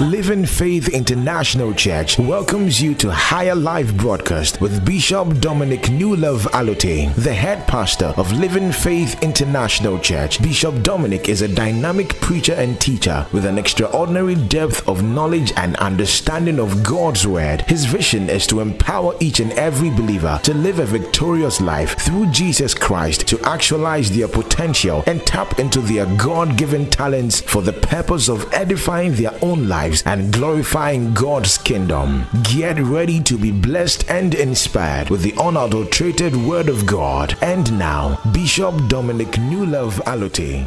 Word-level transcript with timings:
Living 0.00 0.46
Faith 0.46 0.88
International 0.88 1.74
Church 1.74 2.18
welcomes 2.18 2.80
you 2.80 2.94
to 2.94 3.12
Higher 3.12 3.54
Life 3.54 3.94
broadcast 3.98 4.58
with 4.58 4.82
Bishop 4.82 5.40
Dominic 5.40 5.82
Newlove 5.82 6.46
Allotey, 6.52 7.14
the 7.16 7.34
head 7.34 7.68
pastor 7.68 8.14
of 8.16 8.32
Living 8.32 8.72
Faith 8.72 9.22
International 9.22 9.98
Church. 9.98 10.40
Bishop 10.42 10.82
Dominic 10.82 11.28
is 11.28 11.42
a 11.42 11.54
dynamic 11.54 12.18
preacher 12.22 12.54
and 12.54 12.80
teacher 12.80 13.26
with 13.30 13.44
an 13.44 13.58
extraordinary 13.58 14.36
depth 14.36 14.88
of 14.88 15.02
knowledge 15.02 15.52
and 15.58 15.76
understanding 15.76 16.58
of 16.58 16.82
God's 16.82 17.26
word. 17.26 17.60
His 17.68 17.84
vision 17.84 18.30
is 18.30 18.46
to 18.46 18.60
empower 18.60 19.14
each 19.20 19.38
and 19.38 19.52
every 19.52 19.90
believer 19.90 20.40
to 20.44 20.54
live 20.54 20.78
a 20.78 20.86
victorious 20.86 21.60
life 21.60 21.98
through 21.98 22.30
Jesus 22.30 22.72
Christ 22.72 23.28
to 23.28 23.40
actualize 23.42 24.10
their 24.10 24.28
potential 24.28 25.04
and 25.06 25.26
tap 25.26 25.58
into 25.58 25.80
their 25.80 26.06
God 26.16 26.56
given 26.56 26.88
talents 26.88 27.42
for 27.42 27.60
the 27.60 27.74
purpose 27.74 28.30
of 28.30 28.50
edifying 28.54 29.12
their 29.12 29.34
own 29.42 29.68
lives 29.90 30.02
and 30.06 30.32
glorifying 30.32 31.12
God's 31.14 31.58
kingdom. 31.58 32.24
Get 32.44 32.78
ready 32.78 33.20
to 33.24 33.36
be 33.36 33.50
blessed 33.50 34.08
and 34.08 34.34
inspired 34.34 35.10
with 35.10 35.22
the 35.22 35.34
unadulterated 35.36 36.36
Word 36.36 36.68
of 36.68 36.86
God. 36.86 37.36
And 37.42 37.76
now, 37.76 38.20
Bishop 38.32 38.88
Dominic 38.88 39.32
Newlove 39.50 39.98
Allotey. 40.04 40.64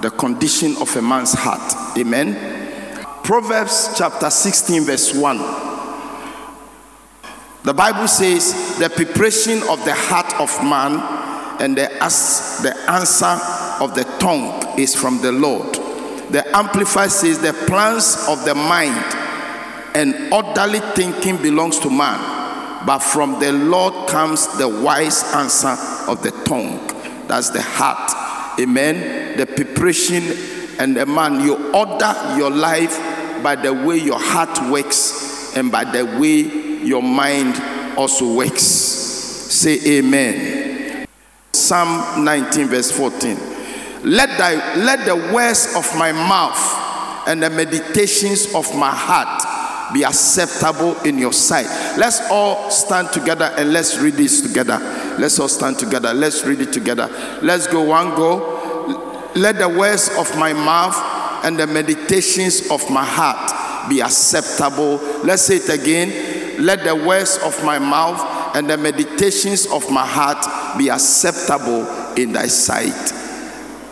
The 0.00 0.10
condition 0.10 0.74
of 0.80 0.96
a 0.96 1.02
man's 1.02 1.34
heart. 1.34 1.98
Amen. 1.98 2.34
Proverbs 3.22 3.94
chapter 3.96 4.30
16, 4.30 4.84
verse 4.84 5.14
1. 5.14 5.38
The 7.64 7.74
Bible 7.74 8.08
says, 8.08 8.78
The 8.78 8.88
preparation 8.88 9.58
of 9.68 9.84
the 9.84 9.94
heart 9.94 10.32
of 10.40 10.50
man 10.64 11.00
and 11.60 11.76
the, 11.76 11.88
the 12.62 12.74
answer 12.90 13.36
of 13.82 13.94
the 13.94 14.04
tongue 14.18 14.78
is 14.78 14.94
from 14.94 15.20
the 15.20 15.32
Lord. 15.32 15.83
The 16.30 16.44
Amplified 16.56 17.10
says, 17.10 17.38
The 17.38 17.52
plans 17.66 18.26
of 18.28 18.44
the 18.44 18.54
mind 18.54 19.04
and 19.94 20.32
orderly 20.32 20.80
thinking 20.94 21.40
belongs 21.40 21.78
to 21.80 21.90
man, 21.90 22.86
but 22.86 22.98
from 22.98 23.38
the 23.40 23.52
Lord 23.52 24.08
comes 24.08 24.46
the 24.58 24.68
wise 24.68 25.22
answer 25.34 25.76
of 26.08 26.22
the 26.22 26.30
tongue. 26.44 26.86
That's 27.28 27.50
the 27.50 27.62
heart. 27.62 28.10
Amen. 28.60 29.36
The 29.36 29.46
preparation 29.46 30.22
and 30.78 30.96
the 30.96 31.06
man, 31.06 31.40
you 31.40 31.72
order 31.72 32.14
your 32.36 32.50
life 32.50 32.96
by 33.42 33.54
the 33.54 33.72
way 33.72 33.98
your 33.98 34.18
heart 34.18 34.70
works 34.70 35.56
and 35.56 35.70
by 35.70 35.84
the 35.84 36.04
way 36.18 36.40
your 36.84 37.02
mind 37.02 37.54
also 37.96 38.34
works. 38.34 38.62
Say 38.62 39.98
amen. 39.98 41.06
Psalm 41.52 42.24
19, 42.24 42.66
verse 42.66 42.90
14. 42.90 43.53
Let, 44.04 44.36
thy, 44.36 44.76
let 44.76 45.06
the 45.06 45.16
words 45.32 45.74
of 45.74 45.84
my 45.96 46.12
mouth 46.12 47.26
and 47.26 47.42
the 47.42 47.48
meditations 47.48 48.54
of 48.54 48.74
my 48.76 48.90
heart 48.90 49.42
be 49.94 50.02
acceptable 50.02 51.00
in 51.02 51.18
your 51.18 51.32
sight. 51.32 51.66
Let's 51.96 52.20
all 52.30 52.70
stand 52.70 53.12
together 53.12 53.52
and 53.56 53.72
let's 53.72 53.98
read 53.98 54.14
this 54.14 54.42
together. 54.42 54.78
Let's 55.18 55.38
all 55.38 55.48
stand 55.48 55.78
together. 55.78 56.12
Let's 56.12 56.44
read 56.44 56.60
it 56.60 56.72
together. 56.72 57.08
Let's 57.42 57.66
go 57.66 57.82
one 57.82 58.14
go. 58.14 59.32
Let 59.36 59.58
the 59.58 59.68
words 59.68 60.10
of 60.18 60.36
my 60.38 60.52
mouth 60.52 60.96
and 61.44 61.58
the 61.58 61.66
meditations 61.66 62.70
of 62.70 62.88
my 62.90 63.04
heart 63.04 63.88
be 63.88 64.00
acceptable. 64.00 64.96
Let's 65.24 65.42
say 65.42 65.56
it 65.56 65.68
again. 65.68 66.62
Let 66.64 66.84
the 66.84 66.94
words 66.94 67.38
of 67.42 67.62
my 67.64 67.78
mouth 67.78 68.20
and 68.54 68.68
the 68.68 68.76
meditations 68.76 69.66
of 69.66 69.90
my 69.90 70.06
heart 70.06 70.78
be 70.78 70.88
acceptable 70.88 71.86
in 72.16 72.32
thy 72.32 72.46
sight. 72.46 73.23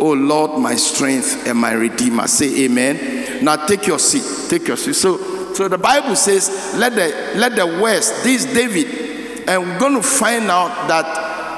Oh 0.05 0.15
Lord, 0.15 0.61
my 0.61 0.75
strength 0.75 1.47
and 1.47 1.57
my 1.57 1.71
redeemer. 1.71 2.27
Say 2.27 2.65
amen. 2.65 3.45
Now 3.45 3.67
take 3.67 3.87
your 3.87 4.01
seat. 4.01 4.51
Take 4.51 4.67
your 4.67 4.77
seat. 4.77 4.95
So, 4.95 5.55
so 5.55 5.69
the 5.69 5.79
Bible 5.79 6.17
says, 6.17 6.75
let 6.77 6.97
the 6.97 7.39
let 7.39 7.55
the 7.55 7.65
words, 7.81 8.11
this 8.25 8.45
David, 8.47 9.49
and 9.49 9.63
we're 9.63 9.79
going 9.79 9.95
to 9.95 10.03
find 10.03 10.51
out 10.51 10.89
that 10.89 11.07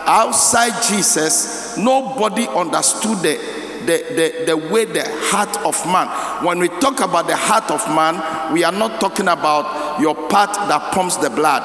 outside 0.06 0.74
Jesus, 0.82 1.78
nobody 1.78 2.46
understood 2.46 3.16
the, 3.20 3.40
the, 3.86 4.04
the, 4.14 4.44
the 4.48 4.56
way 4.58 4.84
the 4.84 5.04
heart 5.08 5.56
of 5.64 5.82
man. 5.86 6.06
When 6.44 6.58
we 6.58 6.68
talk 6.68 7.00
about 7.00 7.26
the 7.26 7.36
heart 7.36 7.70
of 7.70 7.80
man, 7.94 8.52
we 8.52 8.62
are 8.62 8.72
not 8.72 9.00
talking 9.00 9.28
about 9.28 9.98
your 10.02 10.14
part 10.28 10.52
that 10.52 10.92
pumps 10.92 11.16
the 11.16 11.30
blood. 11.30 11.62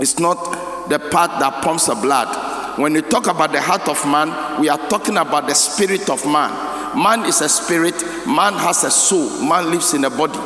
It's 0.00 0.18
not 0.18 0.88
the 0.88 0.98
part 0.98 1.30
that 1.38 1.62
pumps 1.62 1.86
the 1.86 1.94
blood. 1.94 2.51
When 2.76 2.94
we 2.94 3.02
talk 3.02 3.26
about 3.26 3.52
the 3.52 3.60
heart 3.60 3.88
of 3.88 4.04
man, 4.06 4.60
we 4.60 4.68
are 4.68 4.78
talking 4.88 5.16
about 5.16 5.46
the 5.46 5.54
spirit 5.54 6.08
of 6.08 6.24
man. 6.24 6.50
Man 6.96 7.24
is 7.26 7.40
a 7.40 7.48
spirit, 7.48 7.94
man 8.26 8.54
has 8.54 8.84
a 8.84 8.90
soul, 8.90 9.28
man 9.42 9.70
lives 9.70 9.94
in 9.94 10.04
a 10.04 10.10
body. 10.10 10.38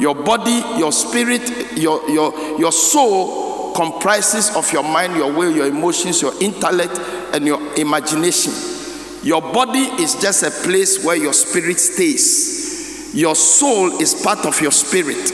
Your 0.00 0.14
body, 0.14 0.62
your 0.78 0.92
spirit, 0.92 1.76
your, 1.76 2.08
your, 2.10 2.58
your 2.58 2.72
soul 2.72 3.72
comprises 3.74 4.54
of 4.56 4.72
your 4.72 4.82
mind, 4.82 5.14
your 5.16 5.32
will, 5.32 5.54
your 5.54 5.66
emotions, 5.66 6.22
your 6.22 6.32
intellect, 6.40 6.98
and 7.34 7.46
your 7.46 7.60
imagination. 7.76 8.52
Your 9.22 9.42
body 9.42 10.02
is 10.02 10.14
just 10.16 10.42
a 10.42 10.50
place 10.50 11.04
where 11.04 11.16
your 11.16 11.32
spirit 11.32 11.78
stays. 11.78 13.14
Your 13.14 13.34
soul 13.34 14.00
is 14.00 14.14
part 14.22 14.46
of 14.46 14.60
your 14.60 14.72
spirit. 14.72 15.32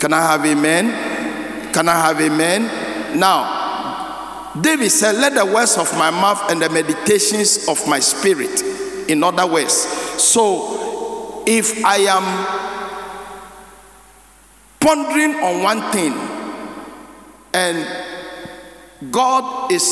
Can 0.00 0.12
I 0.12 0.20
have 0.20 0.44
amen? 0.44 1.72
Can 1.72 1.88
I 1.88 2.06
have 2.06 2.20
amen? 2.20 3.18
Now, 3.18 3.61
David 4.60 4.90
said, 4.90 5.16
Let 5.16 5.34
the 5.34 5.46
words 5.46 5.78
of 5.78 5.92
my 5.94 6.10
mouth 6.10 6.50
and 6.50 6.60
the 6.60 6.68
meditations 6.68 7.68
of 7.68 7.86
my 7.88 8.00
spirit, 8.00 8.62
in 9.08 9.22
other 9.24 9.46
words. 9.46 9.72
So, 9.72 11.42
if 11.46 11.84
I 11.84 11.96
am 11.98 12.22
pondering 14.78 15.34
on 15.36 15.62
one 15.62 15.92
thing 15.92 16.12
and 17.54 19.10
God 19.10 19.72
is 19.72 19.84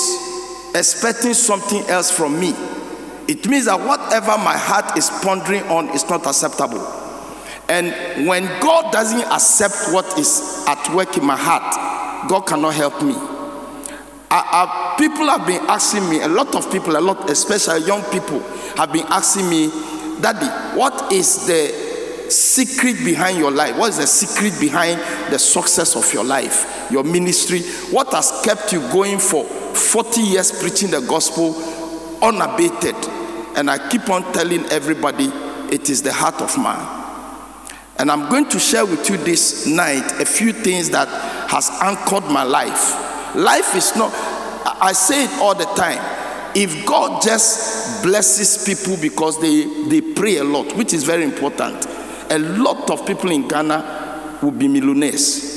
expecting 0.75 1.34
something 1.34 1.82
else 1.84 2.10
from 2.10 2.38
me, 2.38 2.54
it 3.28 3.47
means 3.49 3.65
that 3.65 3.78
whatever 3.81 4.37
my 4.38 4.56
heart 4.56 4.99
is 4.99 5.09
pondering 5.22 5.62
on 5.65 5.88
is 5.91 6.09
not 6.09 6.26
acceptable. 6.26 6.84
And 7.69 8.26
when 8.26 8.44
God 8.60 8.93
doesn't 8.93 9.20
accept 9.20 9.93
what 9.93 10.19
is 10.19 10.65
at 10.66 10.93
work 10.94 11.16
in 11.16 11.25
my 11.25 11.37
heart, 11.37 12.28
God 12.28 12.43
cannot 12.43 12.75
help 12.75 13.00
me. 13.03 13.15
I, 14.32 14.94
I, 14.94 14.96
people 14.96 15.26
have 15.26 15.46
been 15.46 15.60
asking 15.68 16.08
me, 16.08 16.20
a 16.22 16.28
lot 16.28 16.54
of 16.54 16.70
people, 16.70 16.96
a 16.96 17.00
lot, 17.00 17.28
especially 17.28 17.84
young 17.84 18.02
people, 18.12 18.41
have 18.76 18.92
been 18.92 19.06
asking 19.08 19.50
me, 19.50 19.70
Daddy, 20.20 20.46
what 20.78 21.12
is 21.12 21.46
the 21.46 22.30
secret 22.30 23.04
behind 23.04 23.38
your 23.38 23.50
life? 23.50 23.76
What 23.76 23.90
is 23.90 23.98
the 23.98 24.06
secret 24.06 24.60
behind 24.60 25.00
the 25.32 25.38
success 25.38 25.96
of 25.96 26.12
your 26.14 26.22
life, 26.22 26.88
your 26.92 27.02
ministry? 27.02 27.62
What 27.90 28.12
has 28.12 28.40
kept 28.44 28.72
you 28.72 28.80
going 28.92 29.19
for 29.19 29.44
40 29.44 30.20
years 30.20 30.52
preaching 30.60 30.90
the 30.90 31.00
gospel 31.00 31.56
unabated? 32.22 32.94
And 33.56 33.69
I 33.69 33.88
keep 33.88 34.08
on 34.10 34.32
telling 34.32 34.64
everybody 34.66 35.24
it 35.74 35.90
is 35.90 36.02
the 36.02 36.12
heart 36.12 36.40
of 36.40 36.56
man. 36.56 36.98
And 37.98 38.10
I'm 38.10 38.30
going 38.30 38.48
to 38.50 38.58
share 38.60 38.86
with 38.86 39.10
you 39.10 39.16
this 39.16 39.66
night 39.66 40.20
a 40.20 40.24
few 40.24 40.52
things 40.52 40.88
that 40.90 41.08
has 41.50 41.69
anchored 41.82 42.30
my 42.30 42.44
life. 42.44 43.09
Life 43.34 43.74
is 43.76 43.94
not, 43.96 44.12
I 44.80 44.92
say 44.92 45.24
it 45.24 45.30
all 45.41 45.54
the 45.54 45.64
time. 45.64 45.98
If 46.54 46.84
God 46.84 47.22
just 47.22 48.02
blesses 48.02 48.64
people 48.64 48.96
because 49.00 49.41
they, 49.41 49.64
they 49.88 50.00
pray 50.00 50.38
a 50.38 50.44
lot, 50.44 50.74
which 50.76 50.92
is 50.92 51.04
very 51.04 51.22
important, 51.22 51.86
a 52.30 52.38
lot 52.38 52.90
of 52.90 53.06
people 53.06 53.30
in 53.30 53.46
Ghana 53.46 54.38
will 54.42 54.50
be 54.50 54.69
millionaires. 54.69 55.50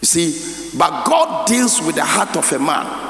You 0.00 0.06
see, 0.06 0.78
but 0.78 1.04
God 1.04 1.46
deals 1.46 1.82
with 1.82 1.96
the 1.96 2.04
heart 2.04 2.36
of 2.36 2.50
a 2.52 2.58
man. 2.58 3.08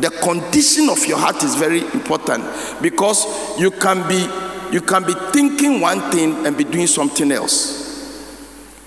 The 0.00 0.10
condition 0.10 0.88
of 0.88 1.04
your 1.06 1.18
heart 1.18 1.42
is 1.42 1.54
very 1.56 1.80
important 1.80 2.44
because 2.80 3.26
you 3.58 3.70
can 3.70 4.06
be 4.08 4.26
you 4.72 4.80
can 4.80 5.04
be 5.04 5.14
thinking 5.32 5.80
one 5.80 6.00
thing 6.12 6.46
and 6.46 6.56
be 6.56 6.62
doing 6.64 6.86
something 6.86 7.32
else. 7.32 7.80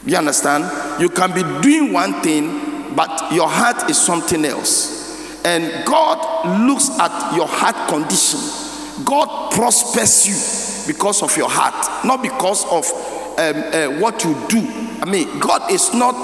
You 0.05 0.17
understand? 0.17 1.01
You 1.01 1.09
can 1.09 1.33
be 1.33 1.43
doing 1.61 1.91
one 1.91 2.21
thing, 2.21 2.62
but 2.95 3.31
your 3.31 3.49
heart 3.49 3.89
is 3.89 3.97
something 3.97 4.45
else. 4.45 5.01
And 5.45 5.85
God 5.85 6.67
looks 6.67 6.89
at 6.99 7.35
your 7.35 7.47
heart 7.47 7.89
condition. 7.89 8.39
God 9.03 9.51
prospers 9.51 10.27
you 10.27 10.93
because 10.93 11.21
of 11.23 11.35
your 11.35 11.49
heart, 11.49 12.05
not 12.05 12.21
because 12.21 12.63
of 12.65 12.85
um, 13.39 13.63
uh, 13.73 13.99
what 13.99 14.23
you 14.23 14.33
do. 14.47 14.59
I 15.01 15.05
mean, 15.05 15.39
God 15.39 15.71
is 15.71 15.93
not 15.93 16.15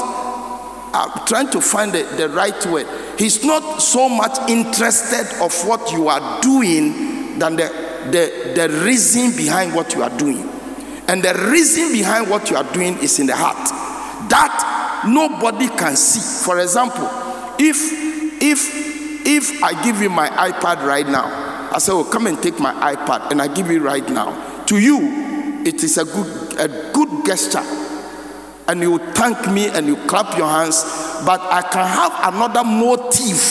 uh, 0.94 1.26
trying 1.26 1.50
to 1.52 1.62
find 1.62 1.92
the, 1.92 2.04
the 2.18 2.30
right 2.30 2.66
word. 2.68 2.88
He's 3.18 3.44
not 3.44 3.80
so 3.80 4.08
much 4.08 4.38
interested 4.50 5.28
of 5.42 5.54
what 5.68 5.92
you 5.92 6.08
are 6.08 6.42
doing 6.42 7.40
than 7.40 7.56
the 7.56 7.90
the, 8.06 8.54
the 8.56 8.84
reason 8.86 9.36
behind 9.36 9.74
what 9.74 9.94
you 9.94 10.04
are 10.04 10.16
doing. 10.18 10.48
And 11.08 11.24
the 11.24 11.34
reason 11.52 11.92
behind 11.92 12.30
what 12.30 12.50
you 12.50 12.56
are 12.56 12.74
doing 12.74 12.98
is 13.00 13.20
in 13.20 13.28
the 13.28 13.36
heart. 13.36 13.70
That 14.30 14.69
nobody 15.08 15.68
can 15.68 15.96
see. 15.96 16.46
For 16.46 16.60
example, 16.60 17.08
if 17.60 17.78
if 18.42 19.26
if 19.26 19.64
I 19.64 19.84
give 19.84 20.02
you 20.02 20.10
my 20.10 20.28
iPad 20.30 20.86
right 20.86 21.08
now, 21.08 21.70
I 21.74 21.80
say, 21.80 21.92
Oh, 21.92 22.04
come 22.04 22.28
and 22.28 22.42
take 22.42 22.60
my 22.60 22.74
iPad, 22.96 23.32
and 23.32 23.42
I 23.42 23.48
give 23.48 23.70
you 23.70 23.82
right 23.82 24.08
now. 24.10 24.64
To 24.66 24.78
you, 24.78 25.62
it 25.66 25.84
is 25.84 25.98
a 25.98 26.06
good 26.06 26.60
a 26.60 26.92
good 26.94 27.26
gesture 27.26 27.64
and 28.70 28.82
you 28.82 29.00
thank 29.14 29.50
me 29.52 29.68
and 29.68 29.88
you 29.88 29.96
clap 30.06 30.38
your 30.38 30.48
hands, 30.48 30.84
but 31.26 31.42
I 31.42 31.64
can 31.64 31.88
have 31.88 32.34
another 32.34 32.64
motive 32.64 33.42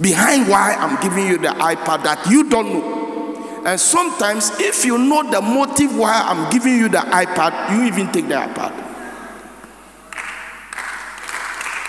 behind 0.00 0.48
why 0.48 0.74
I'm 0.78 0.98
giving 1.02 1.26
you 1.26 1.36
the 1.36 1.48
iPad 1.48 2.04
that 2.04 2.26
you 2.30 2.48
don't 2.48 2.72
know. 2.72 3.62
And 3.66 3.78
sometimes, 3.78 4.52
if 4.58 4.86
you 4.86 4.96
know 4.96 5.30
the 5.30 5.42
motive 5.42 5.94
why 5.94 6.22
I'm 6.24 6.50
giving 6.50 6.76
you 6.76 6.88
the 6.88 6.96
iPad, 6.96 7.76
you 7.76 7.84
even 7.84 8.10
take 8.10 8.26
the 8.26 8.36
iPad. 8.36 8.79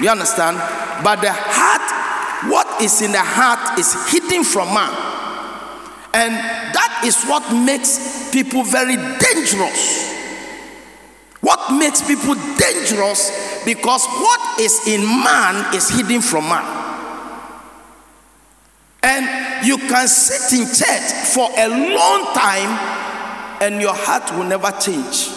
You 0.02 0.10
understand? 0.10 0.58
But 1.04 1.22
the 1.22 1.32
heart, 1.32 2.52
what 2.52 2.82
is 2.82 3.02
in 3.02 3.12
the 3.12 3.22
heart 3.22 3.78
is 3.78 3.94
hidden 4.12 4.44
from 4.44 4.74
man. 4.74 4.90
And 6.14 6.34
that 6.34 7.04
is 7.06 7.24
what 7.26 7.54
makes 7.54 8.32
people 8.32 8.64
very 8.64 8.96
dangerous. 8.96 10.10
What 11.42 11.74
makes 11.78 12.06
people 12.06 12.36
dangerous? 12.58 13.64
Because 13.66 14.06
what 14.06 14.60
is 14.60 14.88
in 14.88 15.02
man 15.02 15.74
is 15.76 15.90
hidden 15.90 16.22
from 16.22 16.46
man. 16.46 16.66
And 19.04 19.66
you 19.66 19.78
can 19.78 20.08
sit 20.08 20.60
in 20.60 20.66
church 20.66 21.12
for 21.34 21.50
a 21.58 21.68
long 21.68 22.34
time 22.34 23.02
and 23.62 23.82
your 23.82 23.94
heart 23.94 24.32
will 24.36 24.46
never 24.46 24.72
change. 24.72 25.30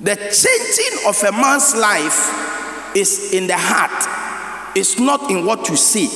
The 0.00 0.16
changing 0.16 1.08
of 1.08 1.22
a 1.22 1.32
man's 1.32 1.74
life 1.74 2.67
is 2.96 3.32
in 3.32 3.46
the 3.46 3.56
heart, 3.56 4.76
it's 4.76 4.98
not 4.98 5.30
in 5.30 5.44
what 5.44 5.68
you 5.68 5.76
see. 5.76 6.08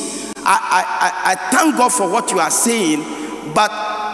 I, 0.45 0.85
I, 1.25 1.33
I 1.33 1.51
thank 1.51 1.77
God 1.77 1.91
for 1.91 2.11
what 2.11 2.31
you 2.31 2.39
are 2.39 2.51
saying, 2.51 3.03
but 3.55 3.71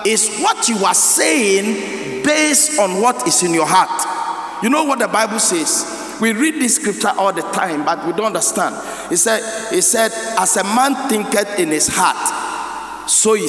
it's 0.07 0.41
what 0.41 0.69
you 0.69 0.85
are 0.85 0.95
saying 0.95 2.23
based 2.25 2.79
on 2.79 3.01
what 3.01 3.27
is 3.27 3.43
in 3.43 3.55
your 3.55 3.67
heart. 3.67 4.63
You 4.63 4.71
know 4.71 4.85
what 4.85 4.99
the 4.99 5.09
Bible 5.09 5.39
says? 5.39 6.19
We 6.21 6.33
read 6.33 6.55
this 6.55 6.77
scripture 6.77 7.13
all 7.17 7.33
the 7.33 7.43
time, 7.43 7.85
but 7.85 8.05
we 8.05 8.13
don't 8.13 8.27
understand. 8.27 8.75
It 9.13 9.19
said, 9.19 9.41
it 9.73 9.83
said, 9.83 10.11
as 10.39 10.57
a 10.57 10.65
man 10.65 11.09
thinketh 11.09 11.59
in 11.59 11.69
his 11.69 11.89
heart, 11.91 13.09
so 13.09 13.35
he. 13.35 13.47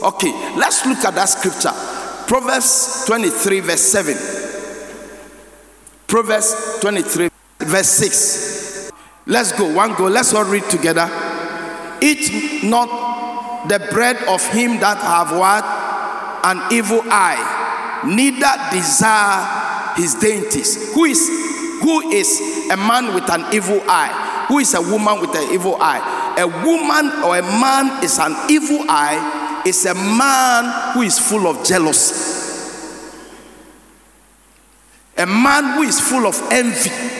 Okay, 0.00 0.30
let's 0.56 0.86
look 0.86 0.98
at 0.98 1.14
that 1.14 1.24
scripture. 1.28 1.72
Proverbs 2.28 3.04
23, 3.06 3.60
verse 3.60 3.80
7. 3.80 4.16
Proverbs 6.06 6.78
23, 6.80 7.30
verse 7.58 7.88
6. 7.88 8.92
Let's 9.26 9.52
go. 9.52 9.72
One 9.72 9.94
go. 9.94 10.06
Let's 10.06 10.32
all 10.32 10.44
read 10.44 10.64
together. 10.64 11.08
Eat 12.00 12.64
not 12.64 13.68
the 13.68 13.78
bread 13.90 14.16
of 14.28 14.46
him 14.48 14.80
that 14.80 14.98
have 14.98 15.36
what? 15.36 15.64
An 16.44 16.72
evil 16.72 17.02
eye, 17.10 18.02
neither 18.06 18.54
desire 18.70 19.94
his 19.96 20.14
dainties. 20.14 20.94
Who 20.94 21.04
is 21.04 21.28
who 21.82 22.10
is 22.10 22.40
a 22.70 22.76
man 22.76 23.12
with 23.14 23.28
an 23.30 23.52
evil 23.52 23.82
eye? 23.88 24.46
Who 24.48 24.60
is 24.60 24.72
a 24.74 24.80
woman 24.80 25.20
with 25.20 25.34
an 25.34 25.52
evil 25.52 25.76
eye? 25.80 26.36
A 26.38 26.46
woman 26.46 27.10
or 27.24 27.36
a 27.36 27.42
man 27.42 28.02
is 28.02 28.18
an 28.18 28.34
evil 28.48 28.86
eye, 28.88 29.62
is 29.66 29.84
a 29.84 29.94
man 29.94 30.94
who 30.94 31.02
is 31.02 31.18
full 31.18 31.46
of 31.48 31.64
jealousy. 31.66 32.36
A 35.18 35.26
man 35.26 35.74
who 35.74 35.82
is 35.82 36.00
full 36.00 36.26
of 36.26 36.40
envy 36.52 37.17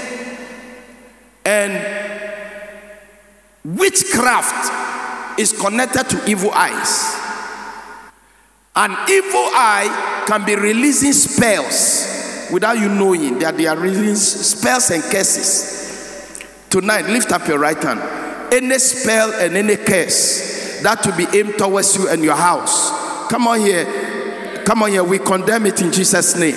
and 1.48 1.72
witchcraft 3.64 5.40
is 5.40 5.58
connected 5.58 6.10
to 6.10 6.30
evil 6.30 6.50
eyes. 6.50 7.16
An 8.76 8.90
evil 9.08 9.48
eye 9.54 10.24
can 10.26 10.44
be 10.44 10.54
releasing 10.56 11.14
spells 11.14 12.50
without 12.52 12.78
you 12.78 12.90
knowing 12.90 13.38
that 13.38 13.56
they 13.56 13.66
are 13.66 13.78
releasing 13.78 14.14
spells 14.14 14.90
and 14.90 15.02
curses. 15.04 16.44
Tonight, 16.68 17.06
lift 17.06 17.32
up 17.32 17.48
your 17.48 17.58
right 17.58 17.82
hand. 17.82 18.00
Any 18.52 18.78
spell 18.78 19.32
and 19.32 19.56
any 19.56 19.76
curse 19.76 20.82
that 20.82 21.04
will 21.06 21.16
be 21.16 21.26
aimed 21.38 21.56
towards 21.56 21.96
you 21.96 22.08
and 22.10 22.22
your 22.22 22.36
house. 22.36 23.30
Come 23.30 23.48
on 23.48 23.60
here. 23.60 24.62
Come 24.66 24.82
on 24.82 24.90
here. 24.90 25.02
We 25.02 25.18
condemn 25.18 25.64
it 25.64 25.80
in 25.80 25.92
Jesus' 25.92 26.36
name. 26.36 26.56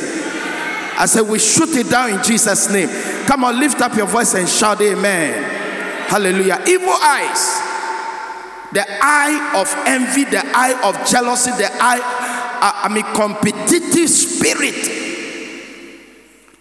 I 0.98 1.06
said, 1.06 1.22
we 1.22 1.40
shoot 1.40 1.70
it 1.78 1.90
down 1.90 2.12
in 2.12 2.24
Jesus' 2.24 2.70
name. 2.72 2.90
Come 3.28 3.44
on, 3.44 3.60
lift 3.60 3.80
up 3.82 3.96
your 3.96 4.08
voice 4.08 4.34
and 4.34 4.48
shout, 4.48 4.82
Amen. 4.82 5.62
Hallelujah. 6.10 6.62
Evil 6.68 6.90
eyes, 6.90 7.62
the 8.74 8.86
eye 9.02 9.54
of 9.56 9.74
envy, 9.88 10.26
the 10.26 10.44
eye 10.46 10.78
of 10.84 11.08
jealousy, 11.08 11.52
the 11.52 11.70
eye, 11.72 12.00
uh, 12.62 12.82
I 12.84 12.94
mean, 12.94 13.06
competitive 13.14 14.10
spirit, 14.10 14.76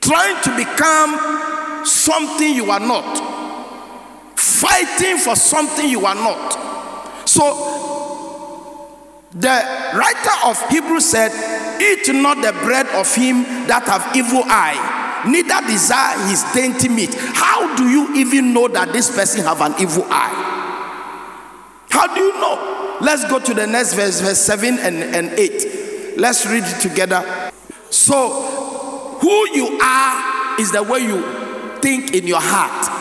trying 0.01 0.41
to 0.43 0.57
become 0.57 1.85
something 1.85 2.55
you 2.55 2.71
are 2.71 2.79
not, 2.79 4.39
fighting 4.39 5.19
for 5.19 5.35
something 5.35 5.89
you 5.89 6.07
are 6.07 6.15
not. 6.15 7.29
So, 7.29 9.27
the 9.33 9.93
writer 9.95 10.47
of 10.47 10.69
Hebrews 10.69 11.07
said, 11.07 11.33
Eat 11.81 12.15
not 12.15 12.37
the 12.37 12.53
bread 12.63 12.87
of 12.89 13.13
him 13.15 13.43
that 13.67 13.85
have 13.87 14.15
evil 14.15 14.43
eye 14.47 15.00
neither 15.27 15.67
desire 15.67 16.19
his 16.29 16.45
dainty 16.55 16.89
meat. 16.89 17.15
How 17.15 17.77
do 17.77 17.89
you 17.89 18.15
even 18.17 18.53
know 18.53 18.69
that 18.69 18.93
this 18.93 19.15
person 19.15 19.45
have 19.45 19.61
an 19.61 19.75
evil 19.81 20.05
eye? 20.09 20.59
How 21.91 22.15
do 22.15 22.21
you 22.21 22.33
know? 22.35 22.99
Let's 23.01 23.29
go 23.29 23.39
to 23.39 23.55
the 23.55 23.67
next 23.67 23.95
verse, 23.95 24.21
verse 24.21 24.39
7 24.39 24.79
and, 24.79 24.97
and 24.97 25.31
8. 25.39 26.19
Let's 26.19 26.47
read 26.47 26.65
it 26.65 26.81
together. 26.81 27.51
So, 27.91 29.19
who 29.21 29.49
you 29.55 29.79
are 29.83 30.61
is 30.61 30.73
the 30.73 30.83
way 30.83 31.01
you 31.01 31.23
think 31.81 32.15
in 32.15 32.27
your 32.27 32.41
heart. 32.41 32.99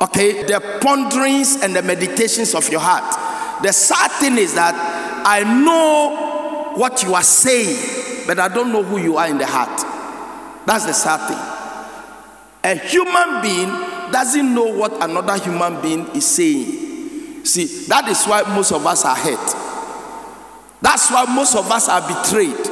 Okay, 0.00 0.42
the 0.42 0.78
ponderings 0.80 1.62
and 1.62 1.74
the 1.74 1.82
meditations 1.82 2.54
of 2.54 2.68
your 2.70 2.80
heart. 2.80 3.62
The 3.62 3.72
sad 3.72 4.10
thing 4.12 4.38
is 4.38 4.54
that 4.54 4.74
I 5.24 5.44
know 5.44 6.74
what 6.76 7.02
you 7.02 7.14
are 7.14 7.22
saying, 7.22 8.26
but 8.26 8.38
I 8.38 8.48
don't 8.48 8.72
know 8.72 8.82
who 8.82 8.98
you 8.98 9.16
are 9.16 9.28
in 9.28 9.38
the 9.38 9.46
heart. 9.46 9.93
That's 10.66 10.86
the 10.86 10.92
sad 10.92 11.28
thing. 11.28 12.70
A 12.72 12.74
human 12.76 13.42
being 13.42 13.68
doesn't 14.10 14.54
know 14.54 14.64
what 14.64 14.92
another 15.02 15.36
human 15.38 15.80
being 15.82 16.06
is 16.16 16.26
saying. 16.26 17.44
See, 17.44 17.66
that 17.88 18.08
is 18.08 18.24
why 18.24 18.42
most 18.54 18.72
of 18.72 18.86
us 18.86 19.04
are 19.04 19.16
hurt. 19.16 19.54
That's 20.80 21.10
why 21.10 21.24
most 21.24 21.56
of 21.56 21.70
us 21.70 21.88
are 21.88 22.00
betrayed. 22.00 22.70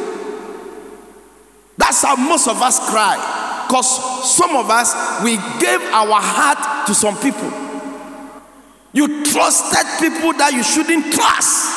That's 1.77 2.03
how 2.03 2.17
most 2.17 2.49
of 2.49 2.61
us 2.63 2.79
cry. 2.91 3.65
Because 3.67 4.35
some 4.37 4.57
of 4.57 4.71
us, 4.71 4.95
we 5.23 5.37
gave 5.61 5.81
our 5.93 6.21
heart 6.21 6.87
to 6.87 6.95
some 6.95 7.17
people. 7.19 7.51
You 8.93 9.25
trusted 9.25 9.87
people 9.99 10.33
that 10.35 10.53
you 10.53 10.63
shouldn't 10.63 11.13
trust. 11.13 11.73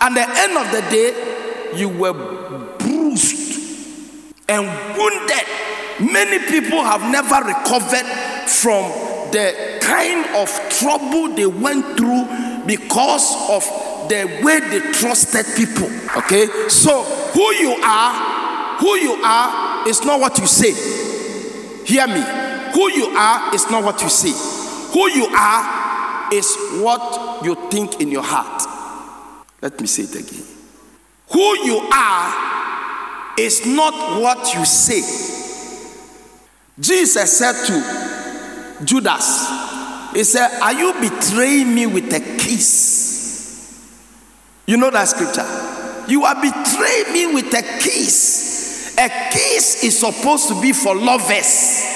And 0.00 0.16
the 0.16 0.24
end 0.26 0.56
of 0.56 0.72
the 0.72 0.80
day, 0.90 1.76
you 1.76 1.88
were 1.90 2.12
and 4.48 4.66
wounded. 4.96 5.46
Many 6.12 6.38
people 6.46 6.82
have 6.84 7.02
never 7.10 7.46
recovered 7.46 8.06
from 8.48 8.90
the 9.32 9.78
kind 9.80 10.24
of 10.36 10.48
trouble 10.70 11.34
they 11.34 11.46
went 11.46 11.96
through 11.96 12.26
because 12.66 13.50
of 13.50 13.64
the 14.08 14.40
way 14.42 14.60
they 14.60 14.80
trusted 14.92 15.46
people. 15.56 15.88
Okay, 16.16 16.46
so 16.68 17.02
who 17.02 17.52
you 17.54 17.72
are, 17.82 18.78
who 18.78 18.94
you 18.96 19.12
are 19.24 19.88
is 19.88 20.04
not 20.04 20.20
what 20.20 20.38
you 20.38 20.46
say. 20.46 20.72
Hear 21.84 22.06
me. 22.06 22.22
Who 22.74 22.90
you 22.92 23.06
are 23.16 23.54
is 23.54 23.70
not 23.70 23.84
what 23.84 24.02
you 24.02 24.08
say. 24.10 24.32
Who 24.92 25.08
you 25.10 25.26
are 25.26 26.32
is 26.32 26.56
what 26.82 27.44
you 27.44 27.54
think 27.70 28.00
in 28.00 28.10
your 28.10 28.22
heart. 28.24 28.62
Let 29.62 29.80
me 29.80 29.86
say 29.86 30.02
it 30.02 30.14
again. 30.14 30.44
Who 31.32 31.64
you 31.64 31.78
are 31.92 32.55
is 33.38 33.66
not 33.66 34.20
what 34.20 34.54
you 34.54 34.64
say. 34.64 35.00
Jesus 36.78 37.38
said 37.38 37.54
to 37.66 38.84
Judas, 38.84 40.12
He 40.12 40.24
said, 40.24 40.60
Are 40.60 40.72
you 40.72 40.92
betraying 40.94 41.74
me 41.74 41.86
with 41.86 42.12
a 42.12 42.20
kiss? 42.38 43.06
You 44.66 44.76
know 44.76 44.90
that 44.90 45.04
scripture? 45.04 45.46
You 46.10 46.24
are 46.24 46.34
betraying 46.34 47.12
me 47.12 47.34
with 47.34 47.52
a 47.54 47.62
kiss. 47.62 48.96
A 48.98 49.08
kiss 49.30 49.84
is 49.84 49.98
supposed 49.98 50.48
to 50.48 50.60
be 50.60 50.72
for 50.72 50.94
lovers. 50.94 51.92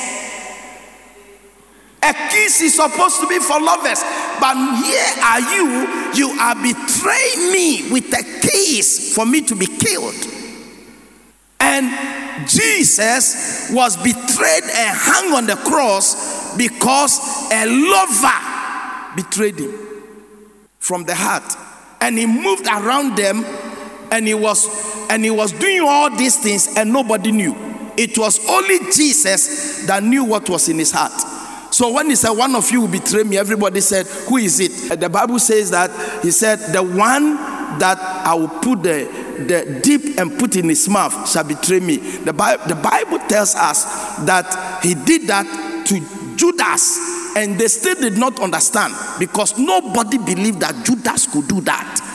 A 2.02 2.12
kiss 2.30 2.60
is 2.62 2.74
supposed 2.74 3.20
to 3.20 3.28
be 3.28 3.38
for 3.38 3.60
lovers. 3.60 4.02
But 4.40 4.56
here 4.82 5.14
are 5.22 5.40
you, 5.54 6.12
you 6.14 6.30
are 6.40 6.54
betraying 6.54 7.52
me 7.52 7.90
with 7.92 8.12
a 8.12 8.22
kiss 8.40 9.14
for 9.14 9.26
me 9.26 9.42
to 9.42 9.54
be 9.54 9.66
killed. 9.66 10.39
And 11.60 12.48
Jesus 12.48 13.70
was 13.72 13.96
betrayed 13.96 14.64
and 14.64 14.96
hung 14.98 15.34
on 15.34 15.46
the 15.46 15.56
cross 15.56 16.56
because 16.56 17.20
a 17.52 17.66
lover 17.66 19.16
betrayed 19.16 19.58
him 19.58 19.72
from 20.78 21.04
the 21.04 21.14
heart. 21.14 21.54
And 22.00 22.18
he 22.18 22.26
moved 22.26 22.66
around 22.66 23.16
them 23.16 23.44
and 24.10 24.26
he 24.26 24.34
was 24.34 24.68
and 25.10 25.24
he 25.24 25.30
was 25.30 25.52
doing 25.52 25.80
all 25.82 26.10
these 26.16 26.36
things 26.38 26.76
and 26.76 26.92
nobody 26.92 27.32
knew. 27.32 27.54
it 28.00 28.16
was 28.16 28.40
only 28.48 28.78
Jesus 28.90 29.86
that 29.86 30.02
knew 30.02 30.24
what 30.24 30.48
was 30.48 30.68
in 30.68 30.78
his 30.78 30.90
heart. 30.90 31.12
So 31.72 31.92
when 31.92 32.08
he 32.08 32.16
said, 32.16 32.30
One 32.30 32.54
of 32.54 32.70
you 32.70 32.82
will 32.82 32.88
betray 32.88 33.22
me, 33.24 33.36
everybody 33.36 33.80
said, 33.80 34.06
Who 34.06 34.38
is 34.38 34.58
it? 34.58 34.98
The 34.98 35.08
Bible 35.08 35.38
says 35.38 35.70
that 35.70 35.90
he 36.22 36.30
said, 36.30 36.56
The 36.72 36.82
one 36.82 37.36
that 37.78 37.98
I 38.00 38.34
will 38.34 38.48
put 38.48 38.82
the, 38.82 39.08
the 39.46 39.80
dip 39.82 40.18
and 40.18 40.38
put 40.38 40.56
in 40.56 40.68
his 40.68 40.88
mouth 40.88 41.28
shall 41.30 41.44
betray 41.44 41.80
me. 41.80 41.96
The 41.96 42.32
Bible, 42.32 42.64
the 42.66 42.74
Bible 42.74 43.18
tells 43.28 43.54
us 43.54 43.84
that 44.24 44.82
he 44.82 44.94
did 44.94 45.28
that 45.28 45.46
to 45.86 46.36
Judas, 46.36 47.36
and 47.36 47.58
they 47.58 47.68
still 47.68 47.94
did 47.94 48.18
not 48.18 48.40
understand 48.40 48.94
because 49.18 49.58
nobody 49.58 50.18
believed 50.18 50.60
that 50.60 50.84
Judas 50.84 51.26
could 51.26 51.48
do 51.48 51.60
that. 51.62 52.06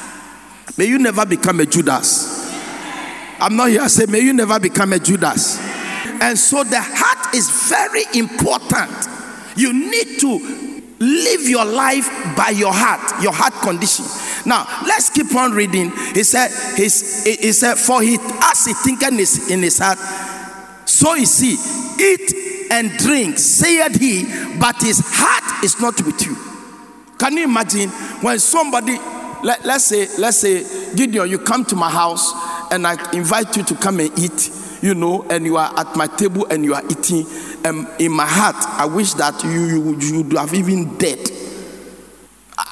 May 0.77 0.85
you 0.85 0.97
never 0.97 1.25
become 1.25 1.59
a 1.61 1.65
Judas. 1.65 2.51
I'm 3.39 3.55
not 3.55 3.69
here 3.69 3.81
to 3.81 3.89
say, 3.89 4.05
may 4.07 4.21
you 4.21 4.33
never 4.33 4.59
become 4.59 4.93
a 4.93 4.99
Judas. 4.99 5.59
And 6.21 6.37
so 6.37 6.63
the 6.63 6.79
heart 6.81 7.35
is 7.35 7.69
very 7.69 8.03
important. 8.19 8.91
You 9.55 9.73
need 9.73 10.19
to 10.21 10.83
live 10.99 11.41
your 11.41 11.65
life 11.65 12.07
by 12.35 12.49
your 12.49 12.73
heart, 12.73 13.21
your 13.21 13.33
heart 13.33 13.53
condition. 13.55 14.05
Now 14.45 14.65
let's 14.85 15.09
keep 15.09 15.33
on 15.35 15.51
reading. 15.51 15.91
He 16.13 16.23
said, 16.23 16.49
his, 16.75 17.23
he 17.25 17.51
said, 17.51 17.75
for 17.75 18.01
he 18.01 18.17
as 18.19 18.65
he 18.65 18.73
thinketh 18.73 19.09
in 19.09 19.17
his, 19.17 19.51
in 19.51 19.61
his 19.61 19.79
heart, 19.79 19.97
so 20.87 21.15
is 21.15 21.39
he. 21.39 21.57
Eat 21.97 22.69
and 22.71 22.91
drink, 22.97 23.37
saith 23.37 23.99
he, 23.99 24.25
but 24.59 24.81
his 24.81 25.01
heart 25.03 25.63
is 25.63 25.79
not 25.79 25.99
with 26.05 26.25
you. 26.25 26.35
Can 27.17 27.37
you 27.37 27.45
imagine 27.45 27.89
when 28.21 28.39
somebody, 28.39 28.97
let, 29.43 29.63
let's 29.63 29.85
say, 29.85 30.07
let's 30.17 30.37
say, 30.37 30.63
Gideon, 30.95 31.29
you 31.29 31.39
come 31.39 31.63
to 31.65 31.75
my 31.75 31.89
house 31.89 32.33
and 32.71 32.85
I 32.85 32.97
invite 33.13 33.55
you 33.55 33.63
to 33.63 33.75
come 33.75 33.99
and 33.99 34.11
eat, 34.19 34.51
you 34.81 34.93
know, 34.93 35.23
and 35.29 35.45
you 35.45 35.57
are 35.57 35.71
at 35.79 35.95
my 35.95 36.07
table 36.07 36.45
and 36.47 36.65
you 36.65 36.73
are 36.73 36.83
eating. 36.89 37.25
And 37.63 37.87
in 37.99 38.11
my 38.11 38.25
heart, 38.25 38.57
I 38.57 38.85
wish 38.85 39.13
that 39.13 39.43
you, 39.43 39.49
you, 39.49 39.99
you 39.99 40.21
would 40.23 40.33
have 40.33 40.53
even 40.53 40.97
dead. 40.97 41.19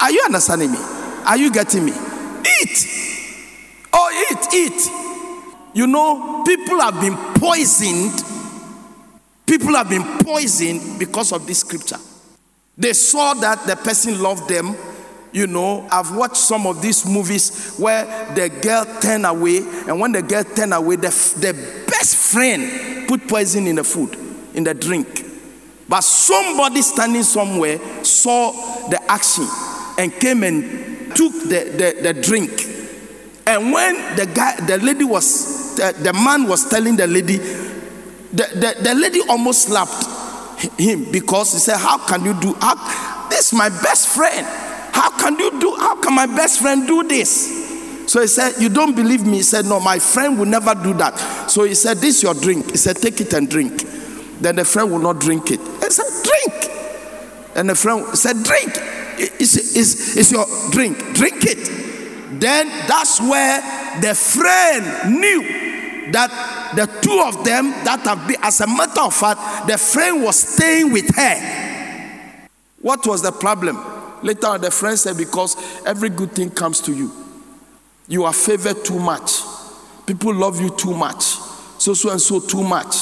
Are 0.01 0.12
you 0.12 0.22
understanding 0.25 0.72
me? 0.72 0.77
Are 1.25 1.38
you 1.38 1.51
getting 1.51 1.86
me? 1.86 1.92
Eat. 1.92 2.88
Oh, 3.94 4.27
eat, 4.32 4.53
eat. 4.53 4.89
You 5.74 5.88
know, 5.88 6.44
people 6.46 6.80
have 6.80 7.00
been 7.01 7.15
poisoned. 7.39 8.24
People 9.46 9.75
have 9.75 9.89
been 9.89 10.03
poisoned 10.20 11.00
because 11.00 11.32
of 11.32 11.46
this 11.48 11.60
scripture. 11.60 11.98
They 12.77 12.94
saw 12.94 13.34
that 13.36 13.65
the 13.65 13.75
person 13.75 14.22
loved 14.22 14.50
them 14.50 14.75
you 15.34 15.48
know, 15.48 15.88
I've 15.92 16.15
watched 16.15 16.38
some 16.38 16.68
of 16.68 16.80
these 16.82 17.08
movies 17.08 17.75
where 17.77 18.06
the 18.36 18.50
girl 18.50 18.86
turned 19.01 19.25
away, 19.25 19.58
and 19.88 20.00
when 20.00 20.12
the 20.12 20.22
girl 20.22 20.44
turned 20.44 20.75
away, 20.75 20.96
the, 20.96 21.10
the 21.39 21.53
best 21.89 22.15
friend 22.15 23.08
put 23.08 23.27
poison 23.27 23.65
in 23.65 23.77
the 23.77 23.84
food, 23.84 24.15
in 24.53 24.63
the 24.63 24.75
drink. 24.75 25.25
But 25.89 26.01
somebody 26.01 26.84
standing 26.84 27.24
somewhere 27.24 27.80
saw 28.03 28.51
the 28.89 29.01
action 29.12 29.48
and 29.98 30.13
came 30.13 30.44
and 30.44 30.92
took 31.15 31.34
the, 31.43 31.93
the, 32.03 32.13
the 32.13 32.22
drink. 32.22 32.51
And 33.46 33.72
when 33.72 34.15
the 34.15 34.25
guy, 34.25 34.55
the 34.65 34.77
lady 34.77 35.03
was, 35.03 35.75
the, 35.75 35.93
the 36.01 36.13
man 36.13 36.48
was 36.48 36.70
telling 36.70 36.96
the 36.96 37.08
lady, 37.08 37.38
the, 37.38 38.48
the, 38.55 38.75
the 38.82 38.96
lady 38.96 39.22
almost 39.29 39.63
slapped 39.63 40.79
him 40.79 41.12
because 41.12 41.53
he 41.53 41.60
said, 41.60 41.77
How 41.77 41.98
can 42.05 42.24
you 42.24 42.39
do? 42.39 42.53
How, 42.60 43.27
this 43.29 43.51
is 43.51 43.53
my 43.58 43.70
best 43.70 44.10
friend. 44.15 44.46
How 44.93 45.10
can 45.17 45.38
you 45.38 45.60
do? 45.60 45.75
How 45.75 46.00
can 46.01 46.15
my 46.15 46.25
best 46.25 46.62
friend 46.62 46.88
do 46.88 47.03
this? 47.03 47.63
So 48.08 48.22
he 48.22 48.27
said, 48.27 48.53
You 48.60 48.70
don't 48.70 48.96
believe 48.96 49.25
me? 49.25 49.38
He 49.38 49.43
said, 49.43 49.65
No, 49.65 49.79
my 49.79 50.00
friend 50.00 50.38
will 50.38 50.46
never 50.46 50.74
do 50.75 50.93
that. 50.96 51.17
So 51.50 51.63
he 51.63 51.75
said, 51.75 51.98
This 51.98 52.17
is 52.17 52.24
your 52.24 52.34
drink. 52.34 52.72
He 52.72 52.77
said, 52.77 52.98
Take 52.98 53.20
it 53.22 53.34
and 53.34 53.50
drink. 53.50 53.84
Then 54.39 54.55
the 54.55 54.65
friend 54.65 54.91
will 54.91 55.00
not 55.00 55.20
drink 55.20 55.51
it. 55.51 55.60
He 55.60 55.89
said, 55.89 56.05
Drink. 56.24 56.72
And 57.55 57.70
the 57.70 57.75
friend 57.75 58.05
said, 58.17 58.43
Drink. 58.43 58.74
It's, 59.17 59.75
it's, 59.75 60.17
it's 60.17 60.32
your 60.32 60.46
drink. 60.72 60.98
Drink 61.13 61.43
it. 61.46 62.39
Then 62.39 62.67
that's 62.88 63.22
where 63.22 63.62
the 64.01 64.15
friend 64.15 65.20
knew 65.20 66.12
that 66.12 66.74
the 66.75 66.86
two 67.01 67.24
of 67.25 67.46
them 67.46 67.72
that 67.86 68.01
have 68.01 68.27
been, 68.27 68.38
as 68.41 68.62
a 68.62 68.67
matter 68.67 69.01
of 69.01 69.13
fact, 69.13 69.67
the 69.67 69.77
friend 69.77 70.24
was 70.24 70.39
staying 70.39 70.91
with 70.91 71.15
her. 71.15 72.50
What 72.82 73.05
was 73.08 73.22
the 73.22 73.32
problem? 73.32 73.77
Later 74.24 74.48
on, 74.48 74.62
the 74.62 74.72
friend 74.72 74.98
said, 74.98 75.17
Because 75.17 75.55
every 75.86 76.10
good 76.10 76.32
thing 76.32 76.50
comes 76.50 76.82
to 76.82 76.93
you. 76.93 77.12
You 78.08 78.25
are 78.25 78.34
favored 78.34 78.84
too 78.84 79.00
much. 79.00 79.41
People 80.05 80.34
love 80.34 80.60
you 80.60 80.70
too 80.75 80.93
much. 80.93 81.24
So, 81.77 81.93
so, 81.93 82.12
and 82.12 82.22
so, 82.22 82.39
too 82.39 82.63
much. 82.63 82.96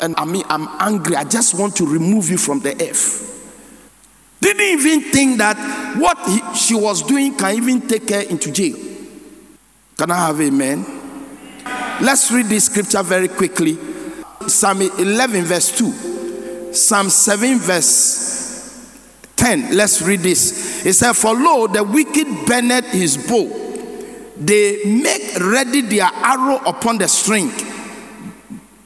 And 0.00 0.14
I 0.16 0.24
mean, 0.24 0.44
I'm 0.48 0.68
angry. 0.80 1.16
I 1.16 1.24
just 1.24 1.58
want 1.58 1.76
to 1.76 1.86
remove 1.86 2.28
you 2.28 2.36
from 2.36 2.60
the 2.60 2.72
earth. 2.74 3.33
Didn't 4.44 4.60
even 4.78 5.00
think 5.10 5.38
that 5.38 5.56
what 5.96 6.18
he, 6.28 6.54
she 6.54 6.74
was 6.74 7.02
doing 7.02 7.34
can 7.34 7.56
even 7.56 7.80
take 7.88 8.10
her 8.10 8.20
into 8.20 8.52
jail. 8.52 8.76
Can 9.96 10.10
I 10.10 10.26
have 10.26 10.38
amen? 10.38 10.84
Let's 12.02 12.30
read 12.30 12.44
this 12.46 12.66
scripture 12.66 13.02
very 13.02 13.28
quickly. 13.28 13.78
Psalm 14.46 14.82
11, 14.82 15.44
verse 15.44 15.78
2. 15.78 16.74
Psalm 16.74 17.08
7, 17.08 17.58
verse 17.58 19.00
10. 19.34 19.74
Let's 19.74 20.02
read 20.02 20.20
this. 20.20 20.84
It 20.84 20.92
said, 20.92 21.14
For 21.14 21.32
lo, 21.32 21.66
the 21.66 21.82
wicked 21.82 22.26
burneth 22.46 22.92
his 22.92 23.16
bow. 23.16 23.48
They 24.36 24.84
make 24.84 25.40
ready 25.40 25.80
their 25.80 26.10
arrow 26.12 26.56
upon 26.66 26.98
the 26.98 27.08
string, 27.08 27.50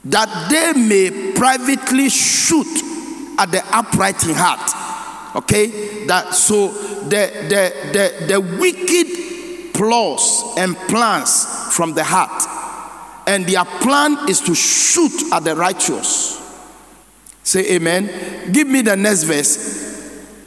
that 0.05 0.47
they 0.49 0.79
may 0.79 1.33
privately 1.33 2.07
shoot 2.07 2.65
at 3.37 3.51
the 3.51 3.61
upright 3.75 4.25
in 4.25 4.35
heart. 4.35 4.78
Okay? 5.35 6.05
That 6.05 6.33
so 6.33 6.69
the 7.03 7.31
the 7.49 7.73
the, 7.93 8.25
the 8.27 8.41
wicked 8.41 9.73
plots 9.73 10.43
and 10.57 10.75
plans 10.75 11.45
from 11.73 11.93
the 11.93 12.03
heart, 12.03 12.43
and 13.27 13.45
their 13.45 13.65
plan 13.65 14.29
is 14.29 14.41
to 14.41 14.55
shoot 14.55 15.31
at 15.33 15.43
the 15.43 15.55
righteous. 15.55 16.37
Say 17.43 17.75
amen. 17.75 18.51
Give 18.51 18.67
me 18.67 18.81
the 18.81 18.95
next 18.95 19.23
verse. 19.23 19.87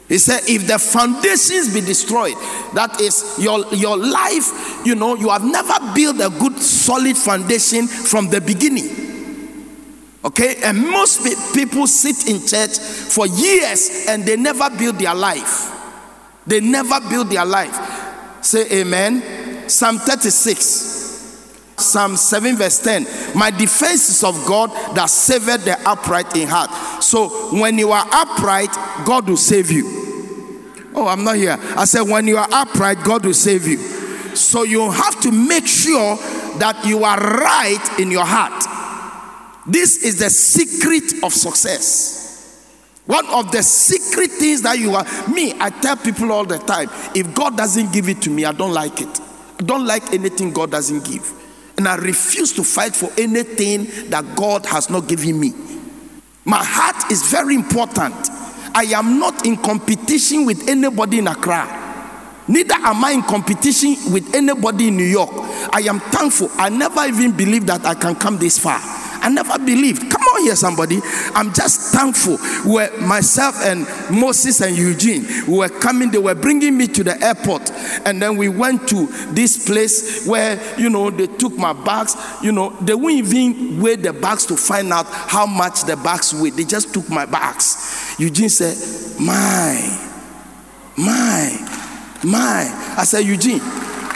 He 0.07 0.17
said, 0.19 0.41
if 0.47 0.67
the 0.67 0.77
foundations 0.77 1.73
be 1.73 1.81
destroyed, 1.81 2.35
that 2.75 3.01
is 3.01 3.37
your, 3.39 3.65
your 3.73 3.97
life, 3.97 4.85
you 4.85 4.95
know, 4.95 5.15
you 5.15 5.29
have 5.29 5.43
never 5.43 5.73
built 5.95 6.19
a 6.19 6.29
good 6.39 6.59
solid 6.59 7.17
foundation 7.17 7.87
from 7.87 8.29
the 8.29 8.39
beginning. 8.39 9.02
Okay, 10.25 10.61
and 10.63 10.79
most 10.79 11.53
people 11.53 11.85
sit 11.85 12.29
in 12.29 12.45
church 12.45 12.77
for 12.79 13.27
years 13.27 14.05
and 14.07 14.23
they 14.23 14.37
never 14.37 14.69
build 14.69 14.97
their 14.97 15.13
life. 15.13 15.69
They 16.47 16.61
never 16.61 16.99
build 17.09 17.29
their 17.29 17.45
life. 17.45 17.77
Say 18.41 18.81
amen. 18.81 19.69
Psalm 19.69 19.97
36. 19.97 21.01
Psalm 21.75 22.15
7, 22.15 22.55
verse 22.55 22.79
10. 22.79 23.05
My 23.35 23.51
defense 23.51 24.09
is 24.09 24.23
of 24.23 24.35
God 24.45 24.69
that 24.95 25.09
saveth 25.09 25.65
the 25.65 25.77
upright 25.87 26.35
in 26.37 26.47
heart. 26.47 26.69
So 27.03 27.29
when 27.59 27.77
you 27.77 27.91
are 27.91 28.05
upright, 28.11 28.73
God 29.05 29.27
will 29.27 29.37
save 29.37 29.71
you. 29.71 30.91
Oh, 30.95 31.07
I'm 31.07 31.23
not 31.23 31.35
here. 31.35 31.57
I 31.59 31.85
said, 31.85 32.03
when 32.03 32.27
you 32.27 32.37
are 32.37 32.47
upright, 32.51 33.03
God 33.03 33.25
will 33.25 33.33
save 33.33 33.67
you. 33.67 33.77
So 34.35 34.63
you 34.63 34.89
have 34.89 35.19
to 35.21 35.31
make 35.31 35.67
sure 35.67 36.15
that 36.59 36.83
you 36.85 37.03
are 37.03 37.17
right 37.17 37.99
in 37.99 38.11
your 38.11 38.25
heart. 38.25 38.63
This 39.65 40.03
is 40.03 40.19
the 40.19 40.29
secret 40.29 41.23
of 41.23 41.33
success. 41.33 42.23
One 43.05 43.27
of 43.27 43.51
the 43.51 43.61
secret 43.61 44.31
things 44.31 44.61
that 44.61 44.79
you 44.79 44.95
are, 44.95 45.03
me, 45.29 45.53
I 45.59 45.69
tell 45.69 45.97
people 45.97 46.31
all 46.31 46.45
the 46.45 46.57
time 46.59 46.89
if 47.13 47.33
God 47.33 47.57
doesn't 47.57 47.91
give 47.91 48.07
it 48.07 48.21
to 48.23 48.29
me, 48.29 48.45
I 48.45 48.53
don't 48.53 48.73
like 48.73 49.01
it. 49.01 49.19
I 49.59 49.63
don't 49.63 49.85
like 49.85 50.13
anything 50.13 50.51
God 50.51 50.71
doesn't 50.71 51.05
give. 51.05 51.31
And 51.77 51.87
I 51.87 51.95
refuse 51.95 52.53
to 52.53 52.63
fight 52.63 52.95
for 52.95 53.09
anything 53.17 54.09
that 54.09 54.35
God 54.35 54.65
has 54.67 54.89
not 54.89 55.07
given 55.07 55.39
me. 55.39 55.53
My 56.45 56.63
heart 56.63 57.11
is 57.11 57.29
very 57.29 57.55
important. 57.55 58.15
I 58.75 58.83
am 58.95 59.19
not 59.19 59.45
in 59.45 59.57
competition 59.57 60.45
with 60.45 60.67
anybody 60.67 61.19
in 61.19 61.27
Accra. 61.27 61.81
Neither 62.47 62.75
am 62.75 63.03
I 63.03 63.11
in 63.11 63.23
competition 63.23 63.95
with 64.11 64.33
anybody 64.35 64.89
in 64.89 64.97
New 64.97 65.05
York. 65.05 65.31
I 65.33 65.85
am 65.87 65.99
thankful. 65.99 66.49
I 66.55 66.69
never 66.69 67.05
even 67.05 67.31
believed 67.31 67.67
that 67.67 67.85
I 67.85 67.95
can 67.95 68.15
come 68.15 68.37
this 68.37 68.59
far. 68.59 68.79
I 69.23 69.29
never 69.29 69.57
believed. 69.57 70.11
Come 70.11 70.21
on 70.21 70.43
here, 70.43 70.55
somebody. 70.55 70.99
I'm 71.33 71.53
just 71.53 71.93
thankful. 71.93 72.37
Where 72.69 72.95
myself 72.99 73.55
and 73.63 73.87
Moses 74.11 74.61
and 74.61 74.75
Eugene 74.77 75.25
we 75.47 75.57
were 75.57 75.69
coming, 75.69 76.11
they 76.11 76.17
were 76.17 76.35
bringing 76.35 76.77
me 76.77 76.87
to 76.87 77.03
the 77.03 77.19
airport, 77.23 77.71
and 78.05 78.21
then 78.21 78.35
we 78.35 78.49
went 78.49 78.87
to 78.89 79.07
this 79.31 79.65
place 79.65 80.27
where 80.27 80.59
you 80.77 80.89
know 80.89 81.09
they 81.09 81.27
took 81.27 81.57
my 81.57 81.71
bags. 81.71 82.15
You 82.43 82.51
know 82.51 82.71
they 82.81 82.93
wouldn't 82.93 83.25
even 83.25 83.81
weigh 83.81 83.95
the 83.95 84.11
bags 84.11 84.45
to 84.47 84.57
find 84.57 84.91
out 84.91 85.05
how 85.07 85.45
much 85.45 85.83
the 85.83 85.95
bags 85.95 86.33
weigh. 86.33 86.49
They 86.49 86.65
just 86.65 86.93
took 86.93 87.09
my 87.09 87.25
bags. 87.25 88.15
Eugene 88.19 88.49
said, 88.49 88.75
"My, 89.19 90.09
my, 90.97 92.19
my." 92.23 92.93
I 92.97 93.05
said, 93.05 93.21
Eugene. 93.21 93.61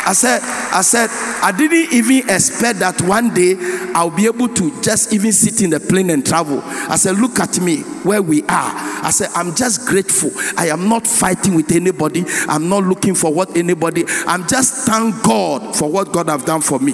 I 0.08 0.14
said, 0.14 0.40
I 0.42 0.84
said, 0.84 1.10
I 1.44 1.52
didn't 1.52 1.92
even 1.92 2.30
expect 2.30 2.80
that 2.80 3.02
one 3.02 3.34
day 3.34 3.58
I'll 3.94 4.10
be 4.10 4.26
able 4.26 4.48
to 4.48 4.82
just 4.82 5.12
even 5.12 5.34
sit 5.34 5.62
in 5.62 5.70
the 5.70 5.82
plane 5.82 6.10
and 6.12 6.26
travel. 6.26 6.62
I 6.64 6.96
said, 6.96 7.18
look 7.18 7.42
at 7.42 7.60
me 7.60 7.82
where 8.08 8.22
we 8.22 8.42
are. 8.44 8.72
I 9.04 9.12
said, 9.12 9.28
I'm 9.36 9.54
just 9.54 9.86
grateful. 9.86 10.32
I 10.56 10.70
am 10.70 10.88
not 10.88 11.06
fighting 11.06 11.56
with 11.56 11.74
anybody. 11.74 12.24
I'm 12.48 12.70
not 12.70 12.86
looking 12.86 13.16
for 13.16 13.34
what 13.34 13.58
anybody. 13.58 14.06
I'm 14.26 14.48
just 14.48 14.88
thank 14.88 15.22
God 15.24 15.76
for 15.76 15.92
what 15.92 16.14
God 16.14 16.30
have 16.30 16.46
done 16.46 16.62
for 16.62 16.80
me. 16.80 16.94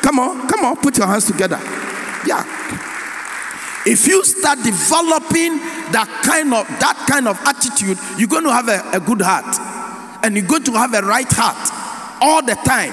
Come 0.00 0.18
on, 0.18 0.48
come 0.48 0.64
on, 0.64 0.76
put 0.76 0.96
your 0.96 1.08
hands 1.08 1.26
together. 1.26 1.58
Yeah. 2.26 2.48
If 3.84 4.06
you 4.06 4.24
start 4.24 4.58
developing 4.64 5.58
that 5.92 6.08
kind 6.24 6.54
of 6.54 6.66
that 6.80 6.96
kind 7.06 7.28
of 7.28 7.38
attitude, 7.44 7.98
you're 8.16 8.28
going 8.28 8.44
to 8.44 8.52
have 8.52 8.68
a, 8.68 8.96
a 8.96 9.00
good 9.00 9.20
heart. 9.20 9.54
And 10.24 10.34
you're 10.34 10.46
going 10.46 10.64
to 10.64 10.72
have 10.72 10.94
a 10.94 11.02
right 11.02 11.26
heart 11.28 11.71
all 12.22 12.42
the 12.42 12.54
time. 12.54 12.92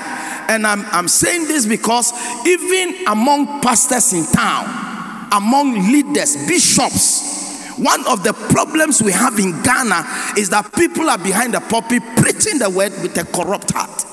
And 0.49 0.65
I'm, 0.65 0.83
I'm 0.87 1.07
saying 1.07 1.47
this 1.47 1.65
because 1.65 2.11
even 2.45 3.07
among 3.07 3.61
pastors 3.61 4.11
in 4.11 4.25
town, 4.25 5.29
among 5.31 5.75
leaders, 5.91 6.35
bishops, 6.47 7.77
one 7.77 8.05
of 8.07 8.23
the 8.23 8.33
problems 8.33 9.01
we 9.01 9.11
have 9.11 9.39
in 9.39 9.51
Ghana 9.61 10.03
is 10.37 10.49
that 10.49 10.73
people 10.73 11.09
are 11.09 11.17
behind 11.17 11.53
the 11.53 11.61
pulpit 11.61 12.03
preaching 12.17 12.59
the 12.59 12.69
word 12.69 12.91
with 13.01 13.17
a 13.17 13.23
corrupt 13.23 13.71
heart. 13.71 14.03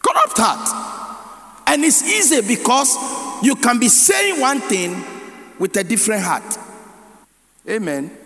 Corrupt 0.00 0.38
heart. 0.38 1.64
And 1.66 1.84
it's 1.84 2.02
easy 2.02 2.40
because 2.46 2.96
you 3.42 3.56
can 3.56 3.78
be 3.78 3.88
saying 3.88 4.40
one 4.40 4.60
thing 4.60 5.04
with 5.58 5.76
a 5.76 5.84
different 5.84 6.22
heart. 6.22 6.58
Amen. 7.68 8.16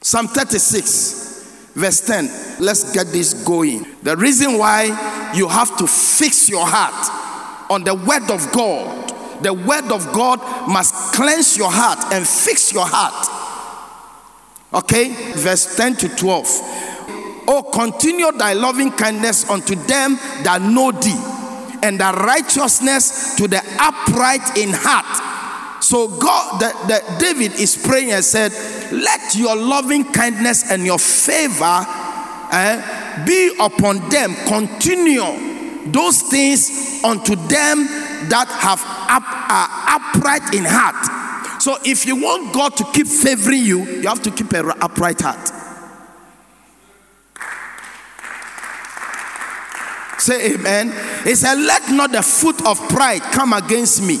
Psalm 0.00 0.26
36, 0.26 1.31
verse 1.74 2.00
10. 2.06 2.60
Let's 2.60 2.92
get 2.92 3.08
this 3.08 3.34
going. 3.44 3.86
The 4.02 4.16
reason 4.16 4.58
why 4.58 5.32
you 5.34 5.48
have 5.48 5.76
to 5.78 5.86
fix 5.86 6.48
your 6.48 6.66
heart 6.66 7.70
on 7.70 7.84
the 7.84 7.94
word 7.94 8.30
of 8.30 8.52
God, 8.52 9.42
the 9.42 9.52
word 9.52 9.90
of 9.90 10.12
God 10.12 10.38
must 10.68 11.14
cleanse 11.14 11.56
your 11.56 11.70
heart 11.70 12.12
and 12.12 12.26
fix 12.26 12.72
your 12.72 12.86
heart. 12.86 13.28
Okay, 14.74 15.12
verse 15.34 15.76
10 15.76 15.96
to 15.96 16.08
12. 16.08 16.46
Oh, 17.48 17.68
continue 17.72 18.30
thy 18.32 18.52
loving 18.52 18.92
kindness 18.92 19.48
unto 19.50 19.74
them 19.74 20.16
that 20.44 20.62
know 20.62 20.92
thee, 20.92 21.18
and 21.82 21.98
thy 21.98 22.12
righteousness 22.12 23.34
to 23.36 23.48
the 23.48 23.58
upright 23.80 24.56
in 24.56 24.70
heart. 24.72 25.31
So 25.82 26.08
God, 26.08 26.60
that, 26.60 26.74
the, 26.86 27.18
David 27.18 27.58
is 27.58 27.76
praying 27.76 28.12
and 28.12 28.24
said, 28.24 28.52
"Let 28.92 29.34
your 29.34 29.56
loving 29.56 30.04
kindness 30.04 30.70
and 30.70 30.86
your 30.86 30.98
favor 30.98 31.84
eh, 32.52 33.24
be 33.26 33.54
upon 33.58 34.08
them. 34.08 34.34
Continue 34.46 35.90
those 35.90 36.22
things 36.22 37.02
unto 37.02 37.34
them 37.34 37.84
that 38.30 38.46
have 38.48 38.80
up, 39.10 39.24
are 39.26 39.68
upright 39.98 40.54
in 40.54 40.64
heart." 40.64 41.60
So 41.60 41.78
if 41.84 42.06
you 42.06 42.16
want 42.16 42.52
God 42.52 42.76
to 42.76 42.84
keep 42.92 43.06
favoring 43.06 43.64
you, 43.64 43.84
you 43.84 44.08
have 44.08 44.22
to 44.22 44.30
keep 44.30 44.52
an 44.52 44.70
upright 44.80 45.20
heart. 45.20 45.50
Say 50.22 50.54
amen. 50.54 50.92
He 51.24 51.34
said, 51.34 51.54
Let 51.54 51.90
not 51.90 52.12
the 52.12 52.22
foot 52.22 52.64
of 52.64 52.78
pride 52.88 53.22
come 53.22 53.52
against 53.52 54.02
me, 54.02 54.18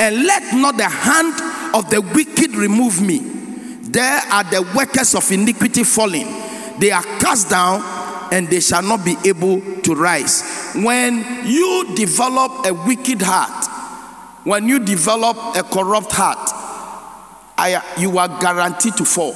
and 0.00 0.24
let 0.24 0.54
not 0.54 0.78
the 0.78 0.88
hand 0.88 1.34
of 1.76 1.90
the 1.90 2.00
wicked 2.00 2.56
remove 2.56 3.02
me. 3.02 3.18
There 3.18 4.20
are 4.32 4.44
the 4.44 4.62
workers 4.74 5.14
of 5.14 5.30
iniquity 5.30 5.84
falling, 5.84 6.26
they 6.78 6.90
are 6.90 7.02
cast 7.02 7.50
down, 7.50 7.82
and 8.32 8.48
they 8.48 8.60
shall 8.60 8.82
not 8.82 9.04
be 9.04 9.14
able 9.26 9.60
to 9.82 9.94
rise. 9.94 10.72
When 10.74 11.22
you 11.44 11.94
develop 11.94 12.64
a 12.66 12.72
wicked 12.72 13.20
heart, 13.20 13.66
when 14.44 14.66
you 14.68 14.78
develop 14.78 15.36
a 15.56 15.62
corrupt 15.62 16.12
heart, 16.12 16.48
I, 17.58 17.82
you 17.98 18.16
are 18.16 18.28
guaranteed 18.40 18.96
to 18.96 19.04
fall. 19.04 19.34